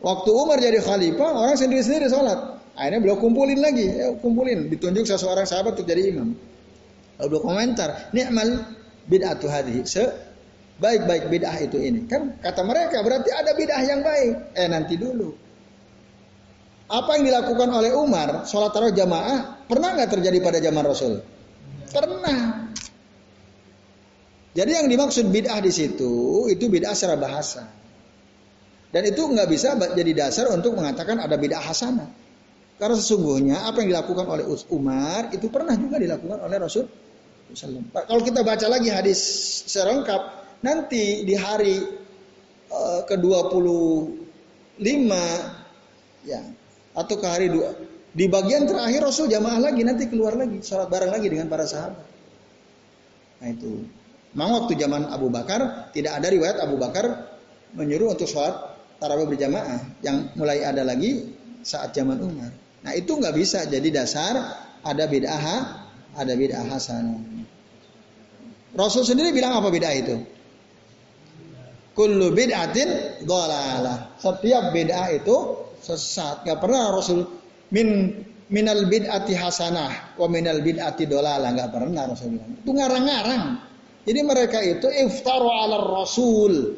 [0.00, 2.60] Waktu Umar jadi khalifah, orang sendiri-sendiri sholat.
[2.76, 6.36] Akhirnya beliau kumpulin lagi, ya, kumpulin, ditunjuk seseorang sahabat untuk jadi imam.
[7.16, 8.68] Lalu beliau komentar, ni'mal
[9.08, 9.80] bid'atu hadhi.
[10.76, 12.04] Baik-baik bid'ah itu ini.
[12.04, 14.52] Kan kata mereka berarti ada bid'ah yang baik.
[14.52, 15.32] Eh nanti dulu.
[16.86, 21.18] Apa yang dilakukan oleh Umar, sholat tarawih jamaah, pernah nggak terjadi pada zaman Rasul?
[21.90, 22.70] Pernah.
[24.56, 27.66] Jadi yang dimaksud bid'ah di situ, itu bid'ah secara bahasa.
[28.92, 32.08] Dan itu nggak bisa jadi dasar untuk mengatakan ada bid'ah hasanah.
[32.76, 36.84] Karena sesungguhnya apa yang dilakukan oleh Umar itu pernah juga dilakukan oleh Rasul.
[37.92, 39.18] Kalau kita baca lagi hadis
[39.70, 41.76] serengkap, nanti di hari
[42.70, 45.10] eh, ke-25
[46.26, 46.42] ya
[46.96, 47.76] atau ke hari dua.
[48.16, 52.06] Di bagian terakhir Rasul jamaah lagi nanti keluar lagi sholat bareng lagi dengan para sahabat.
[53.44, 53.84] Nah itu.
[54.32, 57.08] Memang waktu zaman Abu Bakar tidak ada riwayat Abu Bakar
[57.72, 61.32] menyuruh untuk sholat tarawih berjamaah yang mulai ada lagi
[61.64, 62.52] saat zaman Umar.
[62.84, 64.36] Nah itu nggak bisa jadi dasar
[64.84, 65.44] ada bid'ah
[66.16, 67.20] ada bid'ah hasanah.
[68.76, 70.35] Rasul sendiri bilang apa bid'ah itu?
[71.96, 74.20] Kullu bid'atin dhalalah.
[74.20, 75.36] Setiap bid'ah itu
[75.80, 76.44] sesat.
[76.44, 77.24] Gak pernah Rasul
[77.72, 78.12] min
[78.52, 82.52] minal bid'ati hasanah wa minal bid'ati nggak pernah Rasul bilang.
[82.60, 83.44] Itu ngarang-ngarang.
[84.06, 86.76] Jadi mereka itu iftaru ala Rasul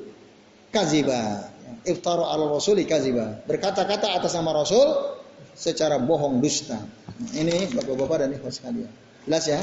[0.72, 1.50] kaziba.
[1.88, 3.44] iftaru ala rasuli kaziba.
[3.48, 5.16] Berkata-kata atas nama Rasul
[5.56, 6.78] secara bohong dusta.
[7.34, 8.90] Ini Bapak-bapak dan ibu sekalian.
[9.26, 9.60] Jelas ya?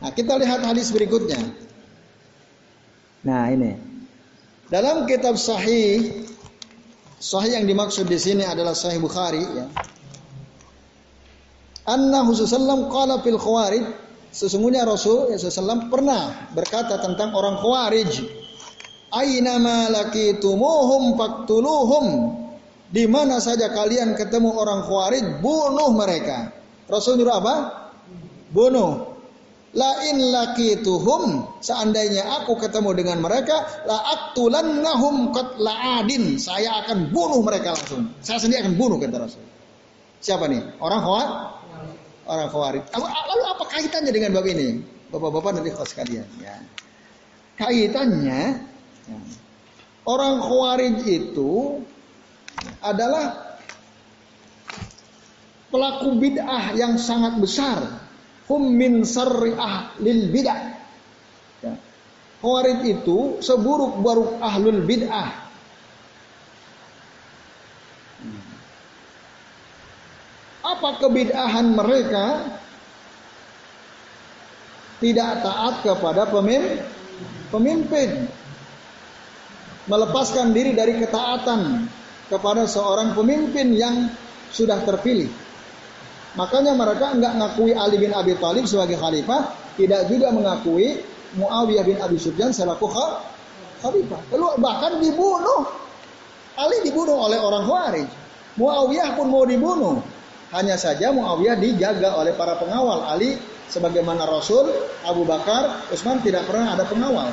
[0.00, 1.38] Nah, kita lihat hadis berikutnya.
[3.26, 3.91] Nah, ini.
[4.72, 6.24] Dalam kitab sahih
[7.20, 9.68] sahih yang dimaksud di sini adalah sahih Bukhari ya.
[11.84, 13.84] Anna sallam qala fil khawarij
[14.32, 18.40] sesungguhnya Rasul ya sallam pernah berkata tentang orang khawarij
[19.12, 22.06] Aina ma laqitumuhum faqtuluhum.
[22.92, 26.52] Di mana saja kalian ketemu orang Khawarij, bunuh mereka.
[26.88, 27.54] Rasul nyuruh apa?
[28.52, 29.11] Bunuh.
[29.72, 35.32] La in laqituhum, seandainya aku ketemu dengan mereka, la aqtulannahum
[35.96, 36.36] adin.
[36.36, 38.12] Saya akan bunuh mereka langsung.
[38.20, 39.44] Saya sendiri akan bunuh kata Rasul.
[40.20, 40.76] Siapa nih?
[40.76, 41.32] Orang Khawarij?
[42.28, 42.84] Orang Khawarij.
[43.00, 44.84] Lalu apa kaitannya dengan bab ini?
[45.08, 46.56] Bapak-bapak dan ikhwas sekalian, ya.
[47.56, 48.72] Kaitannya
[50.02, 51.78] Orang Khawarij itu
[52.82, 53.54] adalah
[55.70, 58.01] pelaku bid'ah yang sangat besar.
[58.52, 60.60] Hum min sarri ahlil bid'ah.
[61.64, 61.72] Ya.
[62.44, 65.32] Khawarij itu seburuk-buruk ahlul bid'ah.
[70.60, 72.26] Apa kebid'ahan mereka?
[75.00, 76.84] Tidak taat kepada pemimpin.
[77.48, 78.28] pemimpin
[79.90, 81.88] melepaskan diri dari ketaatan
[82.30, 84.08] kepada seorang pemimpin yang
[84.54, 85.28] sudah terpilih.
[86.32, 91.04] Makanya mereka enggak mengakui Ali bin Abi Thalib sebagai khalifah, tidak juga mengakui
[91.36, 94.20] Muawiyah bin Abi Sufyan selaku khalifah.
[94.32, 95.68] Lalu bahkan dibunuh.
[96.56, 98.08] Ali dibunuh oleh orang Khawarij.
[98.60, 100.00] Muawiyah pun mau dibunuh.
[100.52, 103.08] Hanya saja Muawiyah dijaga oleh para pengawal.
[103.08, 103.40] Ali
[103.72, 104.68] sebagaimana Rasul,
[105.04, 107.32] Abu Bakar, Utsman tidak pernah ada pengawal.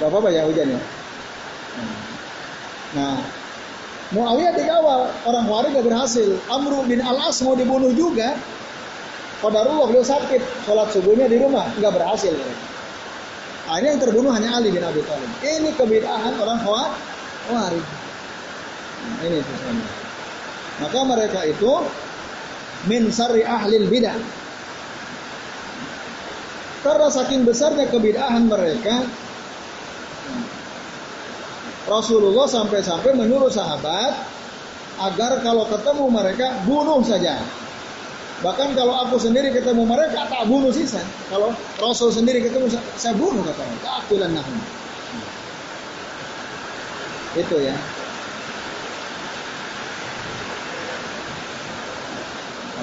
[0.00, 0.80] Bapak-bapak ya hujan ya.
[2.96, 3.20] Nah,
[4.12, 6.28] Muawiyah dikawal, orang Khawarij gak berhasil.
[6.52, 8.36] Amru bin Al-As mau dibunuh juga.
[9.40, 12.30] Qadarullah beliau sakit, sholat subuhnya di rumah, nggak berhasil.
[13.66, 15.26] Akhirnya yang terbunuh hanya Ali bin Abi Thalib.
[15.42, 17.84] Ini kebidahan orang Khawarij.
[19.02, 19.82] Nah, ini sesuatu.
[20.78, 21.72] Maka mereka itu
[22.86, 24.14] min sari ahlil bidah.
[26.82, 29.06] Karena saking besarnya kebidahan mereka,
[31.92, 34.16] Rasulullah sampai-sampai menyuruh sahabat
[34.96, 37.36] agar kalau ketemu mereka bunuh saja.
[38.40, 41.04] Bahkan kalau aku sendiri ketemu mereka tak bunuh sisa.
[41.28, 43.76] Kalau Rasul sendiri ketemu saya bunuh katanya.
[43.84, 44.56] Ta'akulan nahum.
[47.36, 47.76] Itu ya.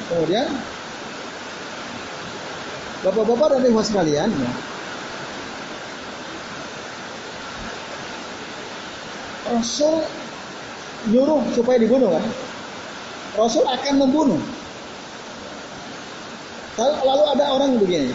[0.09, 0.47] Kemudian
[2.99, 4.51] Bapak-bapak dan ibu sekalian ya,
[9.49, 10.05] Rasul
[11.09, 12.25] nyuruh supaya dibunuh kan?
[13.37, 14.41] Rasul akan membunuh.
[16.79, 18.13] Lalu ada orang begini.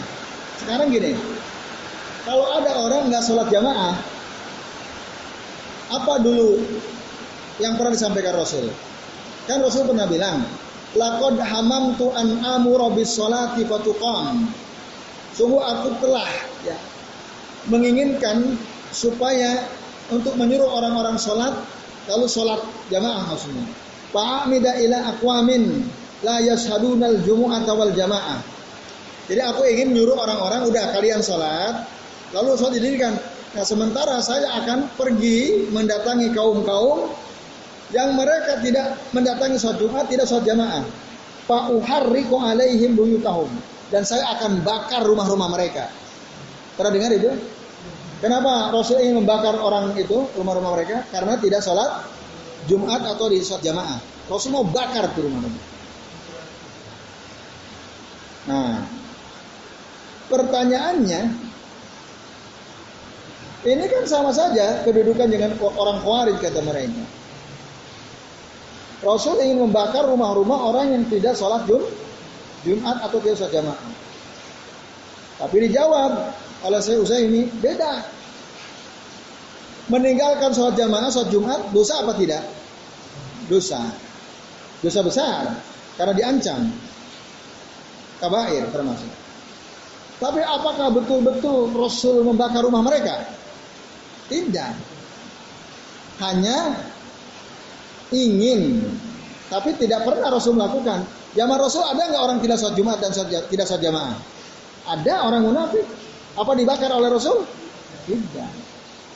[0.61, 1.13] Sekarang gini.
[2.25, 4.01] Kalau ada orang nggak sholat jamaah,
[5.93, 6.57] apa dulu
[7.61, 8.73] yang pernah disampaikan Rasul?
[9.45, 10.41] Kan Rasul pernah bilang,
[10.95, 14.49] Lakod hamam tu an amura bis sholati fatuqam.
[15.35, 16.31] Sungguh aku telah
[16.63, 16.79] ya,
[17.67, 18.57] menginginkan
[18.95, 19.67] supaya
[20.13, 21.55] untuk menyuruh orang-orang sholat
[22.11, 22.61] lalu sholat
[22.93, 23.65] jamaah maksudnya.
[24.13, 25.85] Fa'amida ila aqwamin
[26.21, 28.41] la yashadunal jumu'ata wal jamaah.
[29.25, 31.89] Jadi aku ingin menyuruh orang-orang udah kalian sholat
[32.37, 33.15] lalu sholat didirikan.
[33.55, 37.09] Nah sementara saya akan pergi mendatangi kaum-kaum
[37.95, 40.83] yang mereka tidak mendatangi sholat Jumat, tidak sholat jamaah.
[41.47, 43.49] Fa'uharriku alaihim buyutahum.
[43.93, 45.87] Dan saya akan bakar rumah-rumah mereka.
[46.75, 47.31] Pernah dengar itu?
[48.25, 51.05] Kenapa Rasul ingin membakar orang itu, rumah-rumah mereka?
[51.13, 52.09] Karena tidak sholat
[52.65, 54.01] Jumat atau di sholat jamaah.
[54.33, 55.65] Rasul mau bakar tuh rumah-rumah.
[58.49, 58.81] Nah,
[60.33, 61.21] pertanyaannya,
[63.69, 67.05] ini kan sama saja kedudukan dengan orang Khawarij kata mereka.
[69.05, 71.85] Rasul ingin membakar rumah-rumah orang yang tidak sholat Jum,
[72.65, 73.91] Jumat atau tidak sholat jamaah.
[75.45, 76.13] Tapi dijawab
[76.65, 78.14] oleh saya ini beda
[79.89, 82.43] meninggalkan sholat jamaah, sholat Jumat, dosa apa tidak?
[83.51, 83.81] Dosa.
[84.81, 85.43] Dosa besar.
[86.01, 86.61] Karena diancam.
[88.21, 89.11] Kabair termasuk.
[90.23, 93.29] Tapi apakah betul-betul Rasul membakar rumah mereka?
[94.31, 94.73] Tidak.
[96.23, 96.73] Hanya
[98.15, 98.81] ingin.
[99.53, 101.05] Tapi tidak pernah Rasul melakukan.
[101.35, 103.11] Zaman Rasul ada nggak orang tidak sholat Jumat dan
[103.51, 104.17] tidak sholat jamaah?
[104.89, 105.85] Ada orang munafik.
[106.35, 107.45] Apa dibakar oleh Rasul?
[108.09, 108.64] Tidak.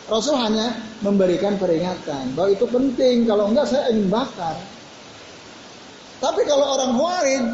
[0.08, 0.72] Rasul hanya
[1.04, 3.28] memberikan peringatan bahwa itu penting.
[3.28, 4.56] Kalau enggak saya ingin bakar.
[6.18, 7.44] Tapi kalau orang Khawarij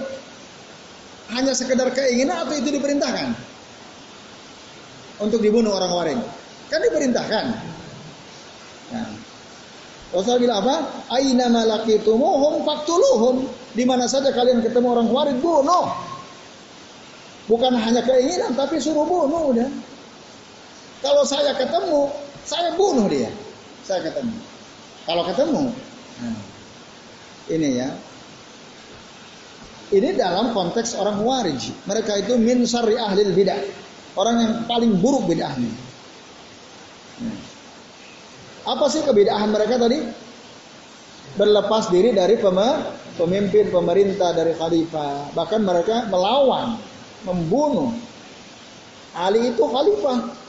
[1.35, 3.35] hanya sekedar keinginan atau itu diperintahkan
[5.19, 6.19] untuk dibunuh orang Khawarij?
[6.71, 7.45] Kan diperintahkan.
[8.95, 9.11] Nah,
[10.15, 10.77] Rasul bilang apa?
[11.11, 13.51] Aina malakitumuhum faktuluhum.
[13.75, 15.91] Di mana saja kalian ketemu orang Khawarij bunuh.
[17.51, 19.69] Bukan hanya keinginan tapi suruh bunuh udah.
[21.05, 22.09] Kalau saya ketemu,
[22.45, 23.33] saya bunuh dia.
[23.85, 24.37] Saya ketemu.
[25.05, 25.63] Kalau ketemu,
[26.21, 26.39] nah,
[27.53, 27.89] ini ya.
[29.93, 31.69] Ini dalam konteks orang warij.
[31.85, 33.61] Mereka itu min syarri ahli bidah.
[34.17, 35.69] Orang yang paling buruk bid'ahnya.
[37.21, 37.39] Nah.
[38.65, 40.01] Apa sih kebidahan mereka tadi?
[41.37, 42.41] Berlepas diri dari
[43.21, 45.37] pemimpin pemerintah dari khalifah.
[45.37, 46.81] Bahkan mereka melawan,
[47.29, 47.93] membunuh.
[49.13, 50.44] Ali itu khalifah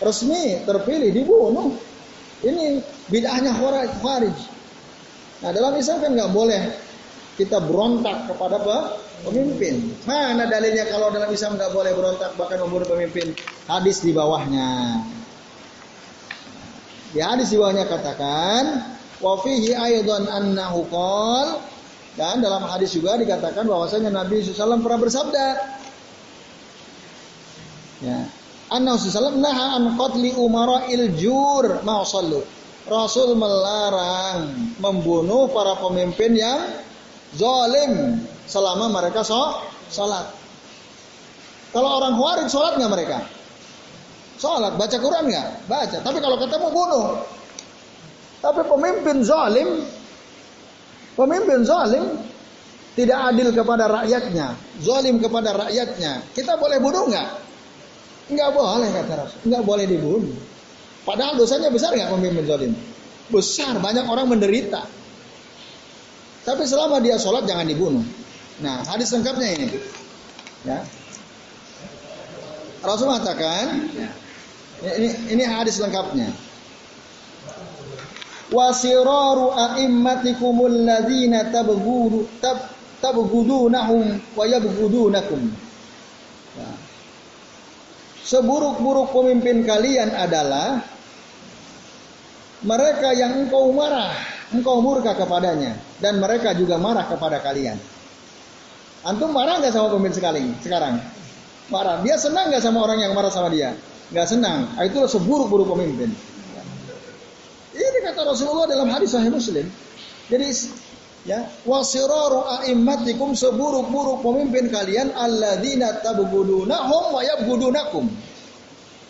[0.00, 1.76] resmi terpilih dibunuh.
[2.44, 3.52] Ini bid'ahnya
[4.02, 4.36] kharij.
[5.40, 6.62] Nah dalam Islam kan nggak boleh
[7.36, 8.56] kita berontak kepada
[9.24, 9.92] pemimpin.
[10.08, 13.32] Mana dalilnya kalau dalam Islam nggak boleh berontak bahkan membunuh pemimpin?
[13.68, 15.00] Hadis di bawahnya.
[17.12, 21.60] Di hadis di bawahnya katakan wa fihi aidan annahu qol
[22.16, 25.46] dan dalam hadis juga dikatakan bahwasanya Nabi SAW pernah bersabda
[28.04, 28.28] ya
[28.66, 32.42] Anna sallallahu naha an qatli umara iljur ma'asallu.
[32.86, 36.60] Rasul melarang membunuh para pemimpin yang
[37.34, 40.26] zalim selama mereka sholat.
[41.74, 43.18] Kalau orang Khawarij sholat nggak mereka?
[44.38, 45.48] Sholat, baca Quran nggak?
[45.66, 45.98] Baca.
[45.98, 47.06] Tapi kalau ketemu bunuh.
[48.38, 49.82] Tapi pemimpin zalim,
[51.18, 52.04] pemimpin zalim
[52.94, 56.22] tidak adil kepada rakyatnya, zalim kepada rakyatnya.
[56.34, 57.45] Kita boleh bunuh nggak?
[58.26, 59.38] Enggak boleh kata Rasul.
[59.46, 60.34] Enggak boleh dibunuh.
[61.06, 62.72] Padahal dosanya besar nggak pemimpin zalim?
[63.30, 64.82] Besar, banyak orang menderita.
[66.42, 68.02] Tapi selama dia sholat jangan dibunuh.
[68.62, 69.66] Nah, hadis lengkapnya ini.
[70.66, 70.82] Ya.
[72.82, 73.90] Rasul mengatakan,
[74.82, 76.30] ya, ini, ini hadis lengkapnya.
[78.46, 82.70] Wasiraru a'immatikumul ladzina tabghudu tab
[83.02, 85.50] tabghudunahum wa yabghudunakum.
[86.54, 86.85] Ya.
[88.26, 90.82] Seburuk-buruk pemimpin kalian adalah
[92.66, 94.10] mereka yang engkau marah,
[94.50, 97.78] engkau murka kepadanya, dan mereka juga marah kepada kalian.
[99.06, 100.98] Antum marah nggak sama pemimpin sekali sekarang?
[101.70, 102.02] Marah.
[102.02, 103.78] Dia senang nggak sama orang yang marah sama dia?
[104.10, 104.74] Nggak senang.
[104.74, 106.10] Ah, itu seburuk-buruk pemimpin.
[107.78, 109.70] Ini kata Rasulullah dalam hadis Sahih Muslim.
[110.26, 110.50] Jadi
[111.26, 111.44] ya.
[111.66, 118.06] Wasiraru a'immatikum seburuk-buruk pemimpin kalian alladzina tabghudunahum wa yabghudunakum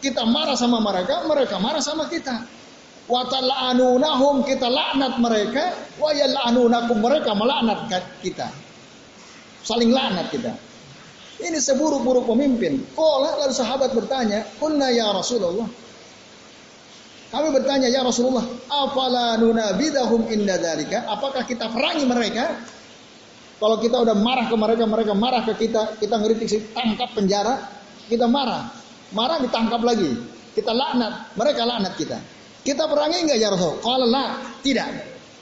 [0.00, 2.44] kita marah sama mereka mereka marah sama kita.
[3.06, 5.74] Wa tal'anunahum kita laknat mereka.
[5.96, 7.90] Wa yal'anunakum mereka melaknat
[8.20, 8.50] kita.
[9.66, 10.52] Saling laknat kita.
[11.36, 12.80] Ini seburuk-buruk pemimpin.
[12.96, 15.68] Oh, lalu sahabat bertanya, "Kunna ya Rasulullah,
[17.36, 21.04] kami bertanya, ya Rasulullah, afala nunabidahum inda dalika?
[21.04, 22.56] Apakah kita perangi mereka?
[23.60, 27.60] Kalau kita udah marah ke mereka, mereka marah ke kita, kita ngeritik, tangkap penjara,
[28.08, 28.72] kita marah.
[29.12, 30.16] Marah ditangkap lagi.
[30.56, 32.18] Kita laknat, mereka laknat kita.
[32.64, 33.78] Kita perangi enggak ya Rasul?
[33.84, 34.88] Kalau lah, tidak.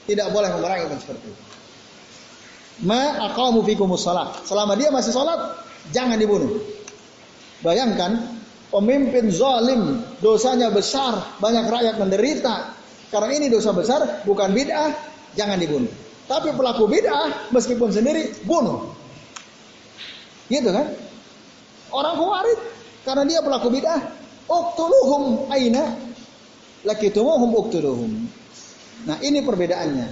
[0.05, 1.43] Tidak boleh memerangi seperti itu.
[2.83, 4.43] Ma aqamu fikumus salat.
[4.43, 5.63] Selama dia masih salat,
[5.95, 6.59] jangan dibunuh.
[7.63, 8.34] Bayangkan
[8.69, 12.75] pemimpin zalim, dosanya besar, banyak rakyat menderita.
[13.13, 14.91] Karena ini dosa besar, bukan bid'ah,
[15.37, 15.91] jangan dibunuh.
[16.25, 18.91] Tapi pelaku bid'ah, meskipun sendiri, bunuh.
[20.49, 20.89] Gitu kan?
[21.93, 22.59] Orang Khawarij,
[23.05, 24.01] karena dia pelaku bid'ah,
[24.49, 25.95] uktuluhum aina
[26.85, 28.11] lakitumuhum uktuluhum.
[29.05, 30.07] Nah, ini perbedaannya.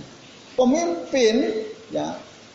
[0.53, 2.13] Pemimpin ya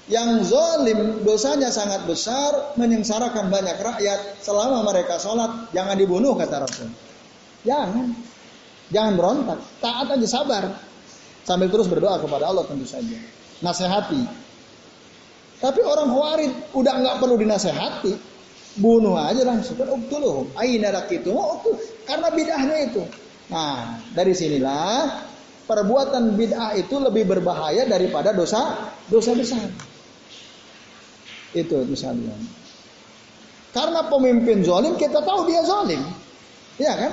[0.08, 5.68] yang zalim dosanya sangat besar menyengsarakan banyak rakyat selama mereka sholat.
[5.76, 6.88] Jangan dibunuh kata Rasul.
[7.68, 8.16] Jangan.
[8.88, 9.60] Jangan berontak.
[9.84, 10.64] Taat aja sabar.
[11.44, 13.20] Sambil terus berdoa kepada Allah tentu saja.
[13.60, 14.24] Nasihati.
[15.60, 18.12] Tapi orang khawarid udah nggak perlu dinasehati.
[18.80, 19.76] Bunuh aja langsung.
[19.76, 20.48] Kan uktuluhum.
[20.56, 20.88] Aina
[21.36, 21.60] oh,
[22.08, 23.04] karena bid'ahnya itu.
[23.52, 25.20] Nah dari sinilah
[25.68, 29.68] perbuatan bid'ah itu lebih berbahaya daripada dosa dosa besar
[31.56, 32.34] itu misalnya.
[33.72, 36.00] Karena pemimpin zolim kita tahu dia zolim.
[36.80, 37.12] Ya kan?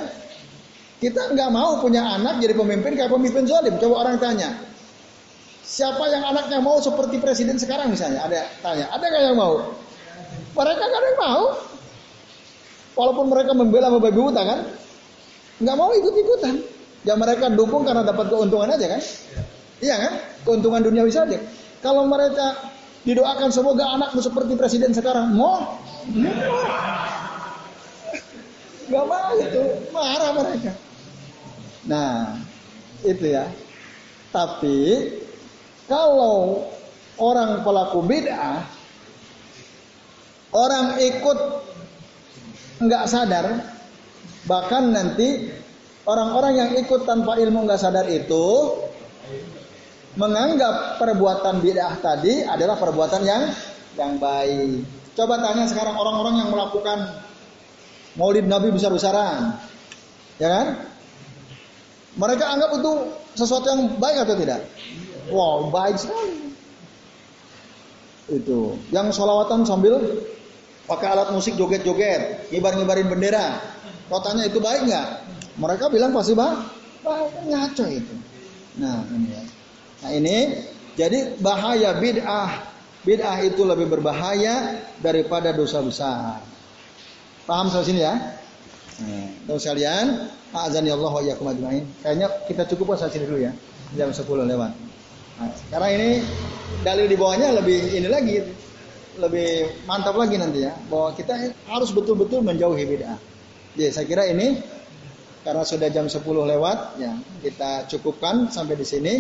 [1.00, 3.76] Kita nggak mau punya anak jadi pemimpin kayak pemimpin zolim.
[3.78, 4.56] Coba orang tanya.
[5.66, 8.24] Siapa yang anaknya mau seperti presiden sekarang misalnya?
[8.24, 8.86] Ada tanya.
[8.96, 9.76] Ada nggak yang mau?
[10.56, 11.44] Mereka kan yang mau.
[12.96, 14.60] Walaupun mereka membela babi buta kan?
[15.56, 16.64] nggak mau ikut-ikutan.
[17.06, 19.02] Ya mereka dukung karena dapat keuntungan aja kan?
[19.80, 20.14] Iya kan?
[20.48, 21.40] Keuntungan dunia bisa aja.
[21.84, 22.56] Kalau mereka
[23.06, 25.78] didoakan semoga anakmu seperti presiden sekarang, mau?
[28.86, 30.72] Gak mau itu, marah mereka.
[31.86, 32.38] Nah,
[33.06, 33.46] itu ya.
[34.34, 35.10] Tapi
[35.86, 36.66] kalau
[37.22, 38.66] orang pelaku bid'ah
[40.52, 41.40] orang ikut
[42.84, 43.46] nggak sadar
[44.46, 45.52] bahkan nanti
[46.04, 48.76] orang-orang yang ikut tanpa ilmu nggak sadar itu
[50.16, 53.44] menganggap perbuatan bid'ah tadi adalah perbuatan yang
[53.96, 54.84] yang baik.
[55.16, 57.24] Coba tanya sekarang orang-orang yang melakukan
[58.16, 59.60] Maulid Nabi besar-besaran,
[60.40, 60.68] ya kan?
[62.16, 62.92] Mereka anggap itu
[63.36, 64.64] sesuatu yang baik atau tidak?
[65.28, 66.56] Wow, baik sekali.
[68.32, 68.80] Itu.
[68.96, 70.00] Yang sholawatan sambil
[70.88, 73.60] pakai alat musik joget-joget, ngibar-ngibarin bendera.
[74.08, 75.08] Kotanya itu baik nggak?
[75.60, 76.60] Mereka bilang pasti baik.
[77.04, 78.16] Baik, ngaco itu.
[78.80, 79.44] Nah, ini ya.
[80.06, 80.54] Nah, ini
[80.94, 82.62] jadi bahaya bid'ah.
[83.02, 86.46] Bid'ah itu lebih berbahaya daripada dosa besar.
[87.50, 88.14] Paham sampai sini ya?
[89.02, 91.90] Nah, tahu sekalian, azan ya Allah wa ajmain.
[92.06, 93.52] Kayaknya kita cukup sampai sini dulu ya.
[93.98, 94.78] Jam 10 lewat.
[95.42, 96.10] Nah, sekarang ini
[96.86, 98.46] dalil di bawahnya lebih ini lagi,
[99.18, 101.34] lebih mantap lagi nanti ya, bahwa kita
[101.66, 103.18] harus betul-betul menjauhi bid'ah.
[103.74, 104.62] Jadi saya kira ini
[105.42, 109.14] karena sudah jam 10 lewat, ya kita cukupkan sampai di sini.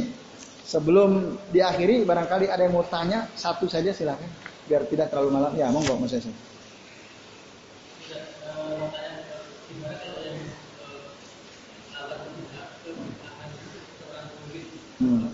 [0.66, 4.26] Sebelum diakhiri, barangkali ada yang mau tanya satu saja silahkan,
[4.66, 5.53] biar tidak terlalu malam.
[5.53, 6.34] Ya, monggo Mas Yasir.
[14.97, 15.30] Hmm.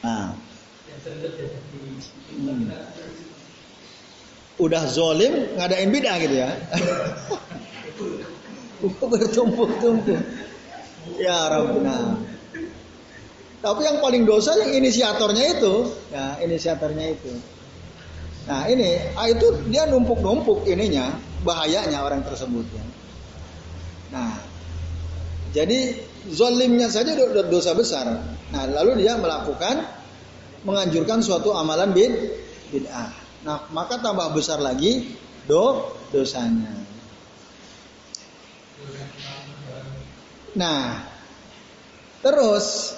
[0.00, 0.32] Nah.
[2.32, 2.64] Hmm.
[4.56, 6.50] Udah zolim ngadain bid'ah gitu ya.
[8.82, 10.20] Bertumpuk-tumpuk.
[11.18, 12.18] Ya Rabbuna.
[13.62, 17.30] Tapi yang paling dosa yang inisiatornya itu, ya inisiatornya itu.
[18.50, 21.14] Nah ini, ah, itu dia numpuk-numpuk ininya,
[21.46, 22.84] bahayanya orang tersebut ya.
[24.10, 24.34] Nah,
[25.54, 25.94] jadi
[26.34, 27.14] zolimnya saja
[27.46, 28.06] dosa besar.
[28.50, 29.86] Nah, lalu dia melakukan
[30.66, 32.12] menganjurkan suatu amalan bid
[32.74, 33.14] bid'ah.
[33.46, 35.14] Nah, maka tambah besar lagi
[35.46, 36.81] do dosanya.
[40.52, 41.00] Nah,
[42.20, 42.96] terus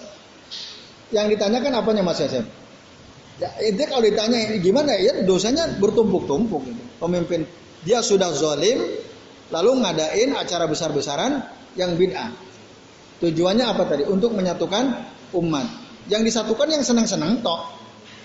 [1.14, 2.42] yang ditanyakan apanya Mas Yasef?
[3.38, 6.62] Ya, itu kalau ditanya gimana ya dosanya bertumpuk-tumpuk.
[6.66, 6.82] Gitu.
[7.02, 7.46] Pemimpin
[7.82, 8.78] dia sudah zolim,
[9.50, 11.42] lalu ngadain acara besar-besaran
[11.74, 12.30] yang bid'ah.
[13.22, 14.02] Tujuannya apa tadi?
[14.06, 14.84] Untuk menyatukan
[15.34, 15.66] umat.
[16.10, 17.70] Yang disatukan yang senang-senang toh.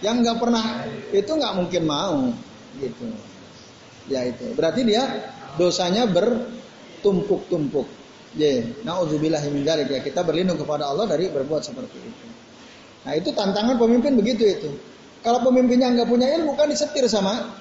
[0.01, 0.65] Yang nggak pernah
[1.11, 2.33] itu nggak mungkin mau
[2.81, 3.07] gitu.
[4.09, 4.57] Ya itu.
[4.57, 5.05] Berarti dia
[5.57, 6.09] dosanya
[6.99, 7.87] bertumpuk-tumpuk.
[8.37, 9.99] Ya, min ya.
[10.03, 12.27] Kita berlindung kepada Allah dari berbuat seperti itu.
[13.07, 14.69] Nah, itu tantangan pemimpin begitu itu.
[15.23, 17.55] Kalau pemimpinnya nggak punya ilmu kan disetir sama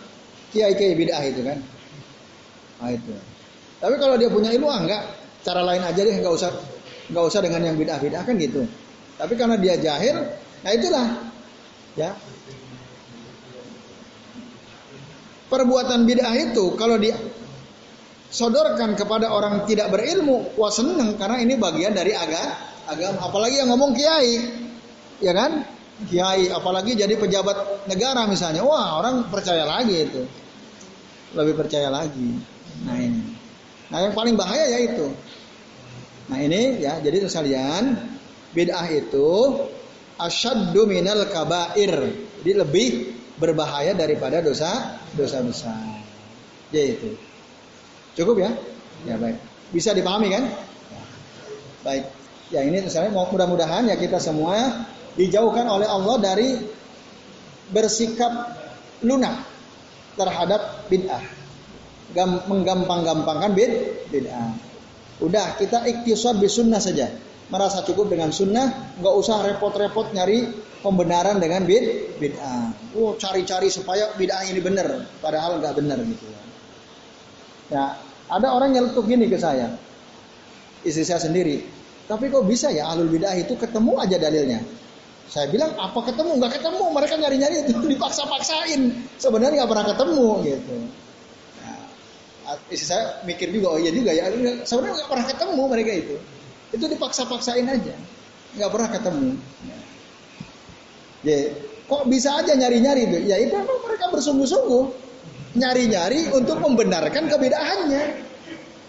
[0.51, 1.59] kiai-kiai bid'ah itu kan.
[2.83, 3.15] Nah, itu.
[3.79, 5.03] Tapi kalau dia punya ilmu ah enggak,
[5.47, 6.51] cara lain aja deh nggak usah
[7.09, 8.67] nggak usah dengan yang bid'ah-bid'ah kan gitu.
[9.17, 10.17] Tapi karena dia jahil,
[10.63, 11.07] nah itulah
[11.97, 12.13] ya.
[15.49, 17.17] Perbuatan bid'ah itu kalau dia
[18.29, 22.57] sodorkan kepada orang tidak berilmu, wah seneng karena ini bagian dari agama,
[22.89, 23.19] agama.
[23.25, 24.33] Apalagi yang ngomong kiai,
[25.25, 25.65] ya kan?
[26.07, 30.23] Kiai, apalagi jadi pejabat negara misalnya, wah orang percaya lagi itu,
[31.35, 32.39] lebih percaya lagi.
[32.87, 33.35] Nah ini,
[33.91, 35.11] nah yang paling bahaya ya itu.
[36.29, 37.99] Nah ini ya, jadi sekalian
[38.53, 39.59] bid'ah itu
[40.21, 42.13] asyaddu minal kabair.
[42.39, 42.89] Jadi lebih
[43.39, 45.83] berbahaya daripada dosa dosa besar.
[46.71, 47.28] Ya itu.
[48.19, 48.51] Cukup ya?
[49.07, 49.39] Ya baik.
[49.71, 50.51] Bisa dipahami kan?
[51.87, 52.11] Baik.
[52.51, 54.83] Ya ini misalnya mudah-mudahan ya kita semua
[55.15, 56.59] dijauhkan oleh Allah dari
[57.71, 58.59] bersikap
[59.07, 59.47] lunak
[60.19, 61.23] terhadap bid'ah.
[62.51, 63.73] Menggampang-gampangkan bid
[64.11, 64.51] bid'ah.
[65.23, 67.07] Udah kita iktisad di sunnah saja.
[67.49, 70.51] Merasa cukup dengan sunnah, nggak usah repot-repot nyari
[70.83, 72.75] pembenaran dengan bid bid'ah.
[72.99, 76.25] Oh cari-cari supaya bid'ah ini benar, padahal nggak benar gitu
[77.69, 77.95] ya.
[78.29, 79.73] Ada orang yang letuk gini ke saya,
[80.85, 81.65] istri saya sendiri.
[82.09, 84.61] Tapi kok bisa ya alul bid'ah itu ketemu aja dalilnya?
[85.29, 86.41] Saya bilang apa ketemu?
[86.41, 86.85] Nggak ketemu.
[86.93, 88.81] Mereka nyari-nyari itu dipaksa-paksain.
[89.21, 90.77] Sebenarnya nggak pernah ketemu gitu
[92.73, 94.33] istri saya mikir juga oh iya juga ya
[94.65, 96.17] sebenarnya nggak pernah ketemu mereka itu
[96.73, 97.95] itu dipaksa-paksain aja
[98.57, 99.31] nggak pernah ketemu
[101.29, 101.39] ya
[101.89, 104.85] kok bisa aja nyari-nyari itu ya itu mereka bersungguh-sungguh
[105.57, 108.05] nyari-nyari untuk membenarkan kebedaannya.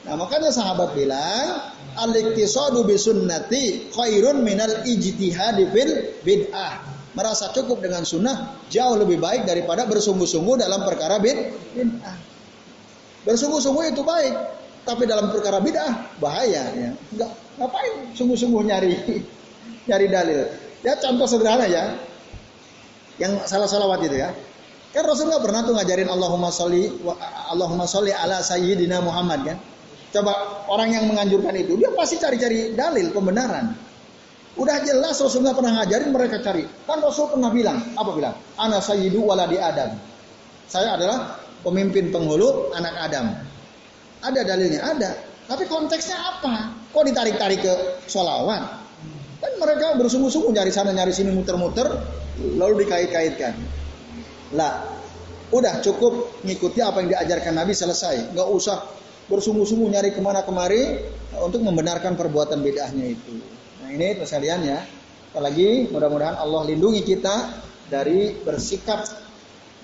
[0.09, 5.91] Nah, makanya sahabat bilang, al-iktisadu bi sunnati khairun minal ijtihadi fil
[6.25, 6.97] bid'ah.
[7.13, 12.17] Merasa cukup dengan sunnah jauh lebih baik daripada bersungguh-sungguh dalam perkara bid'ah.
[13.27, 14.33] Bersungguh-sungguh itu baik,
[14.87, 16.89] tapi dalam perkara bid'ah bahaya ya.
[17.13, 18.93] Enggak ngapain sungguh-sungguh nyari
[19.89, 20.39] nyari dalil.
[20.81, 21.99] Ya contoh sederhana ya.
[23.19, 24.31] Yang salah salawat itu ya.
[24.89, 26.89] Kan Rasul nggak pernah tuh ngajarin Allahumma sholli
[27.53, 29.57] Allahumma sholli ala sayyidina Muhammad kan.
[30.09, 33.77] Coba orang yang menganjurkan itu dia pasti cari-cari dalil pembenaran.
[34.57, 36.65] Udah jelas Rasul nggak pernah ngajarin mereka cari.
[36.89, 38.35] Kan Rasul pernah bilang apa bilang?
[38.57, 39.93] Ana sayyidu waladi Adam.
[40.65, 43.25] Saya adalah pemimpin penghulu anak Adam.
[44.25, 45.11] Ada dalilnya ada.
[45.45, 46.73] Tapi konteksnya apa?
[46.89, 47.73] Kok ditarik-tarik ke
[48.09, 48.61] sholawat?
[49.39, 51.87] Kan mereka bersungguh-sungguh nyari sana nyari sini muter-muter
[52.57, 53.53] lalu dikait-kaitkan.
[54.57, 54.85] Lah,
[55.53, 58.33] udah cukup ngikuti apa yang diajarkan Nabi selesai.
[58.33, 58.77] Nggak usah
[59.29, 60.97] bersungguh-sungguh nyari ke mana kemari
[61.37, 63.37] untuk membenarkan perbuatan bedahnya itu.
[63.85, 64.79] Nah ini terus kalian ya.
[65.29, 69.05] Apalagi mudah-mudahan Allah lindungi kita dari bersikap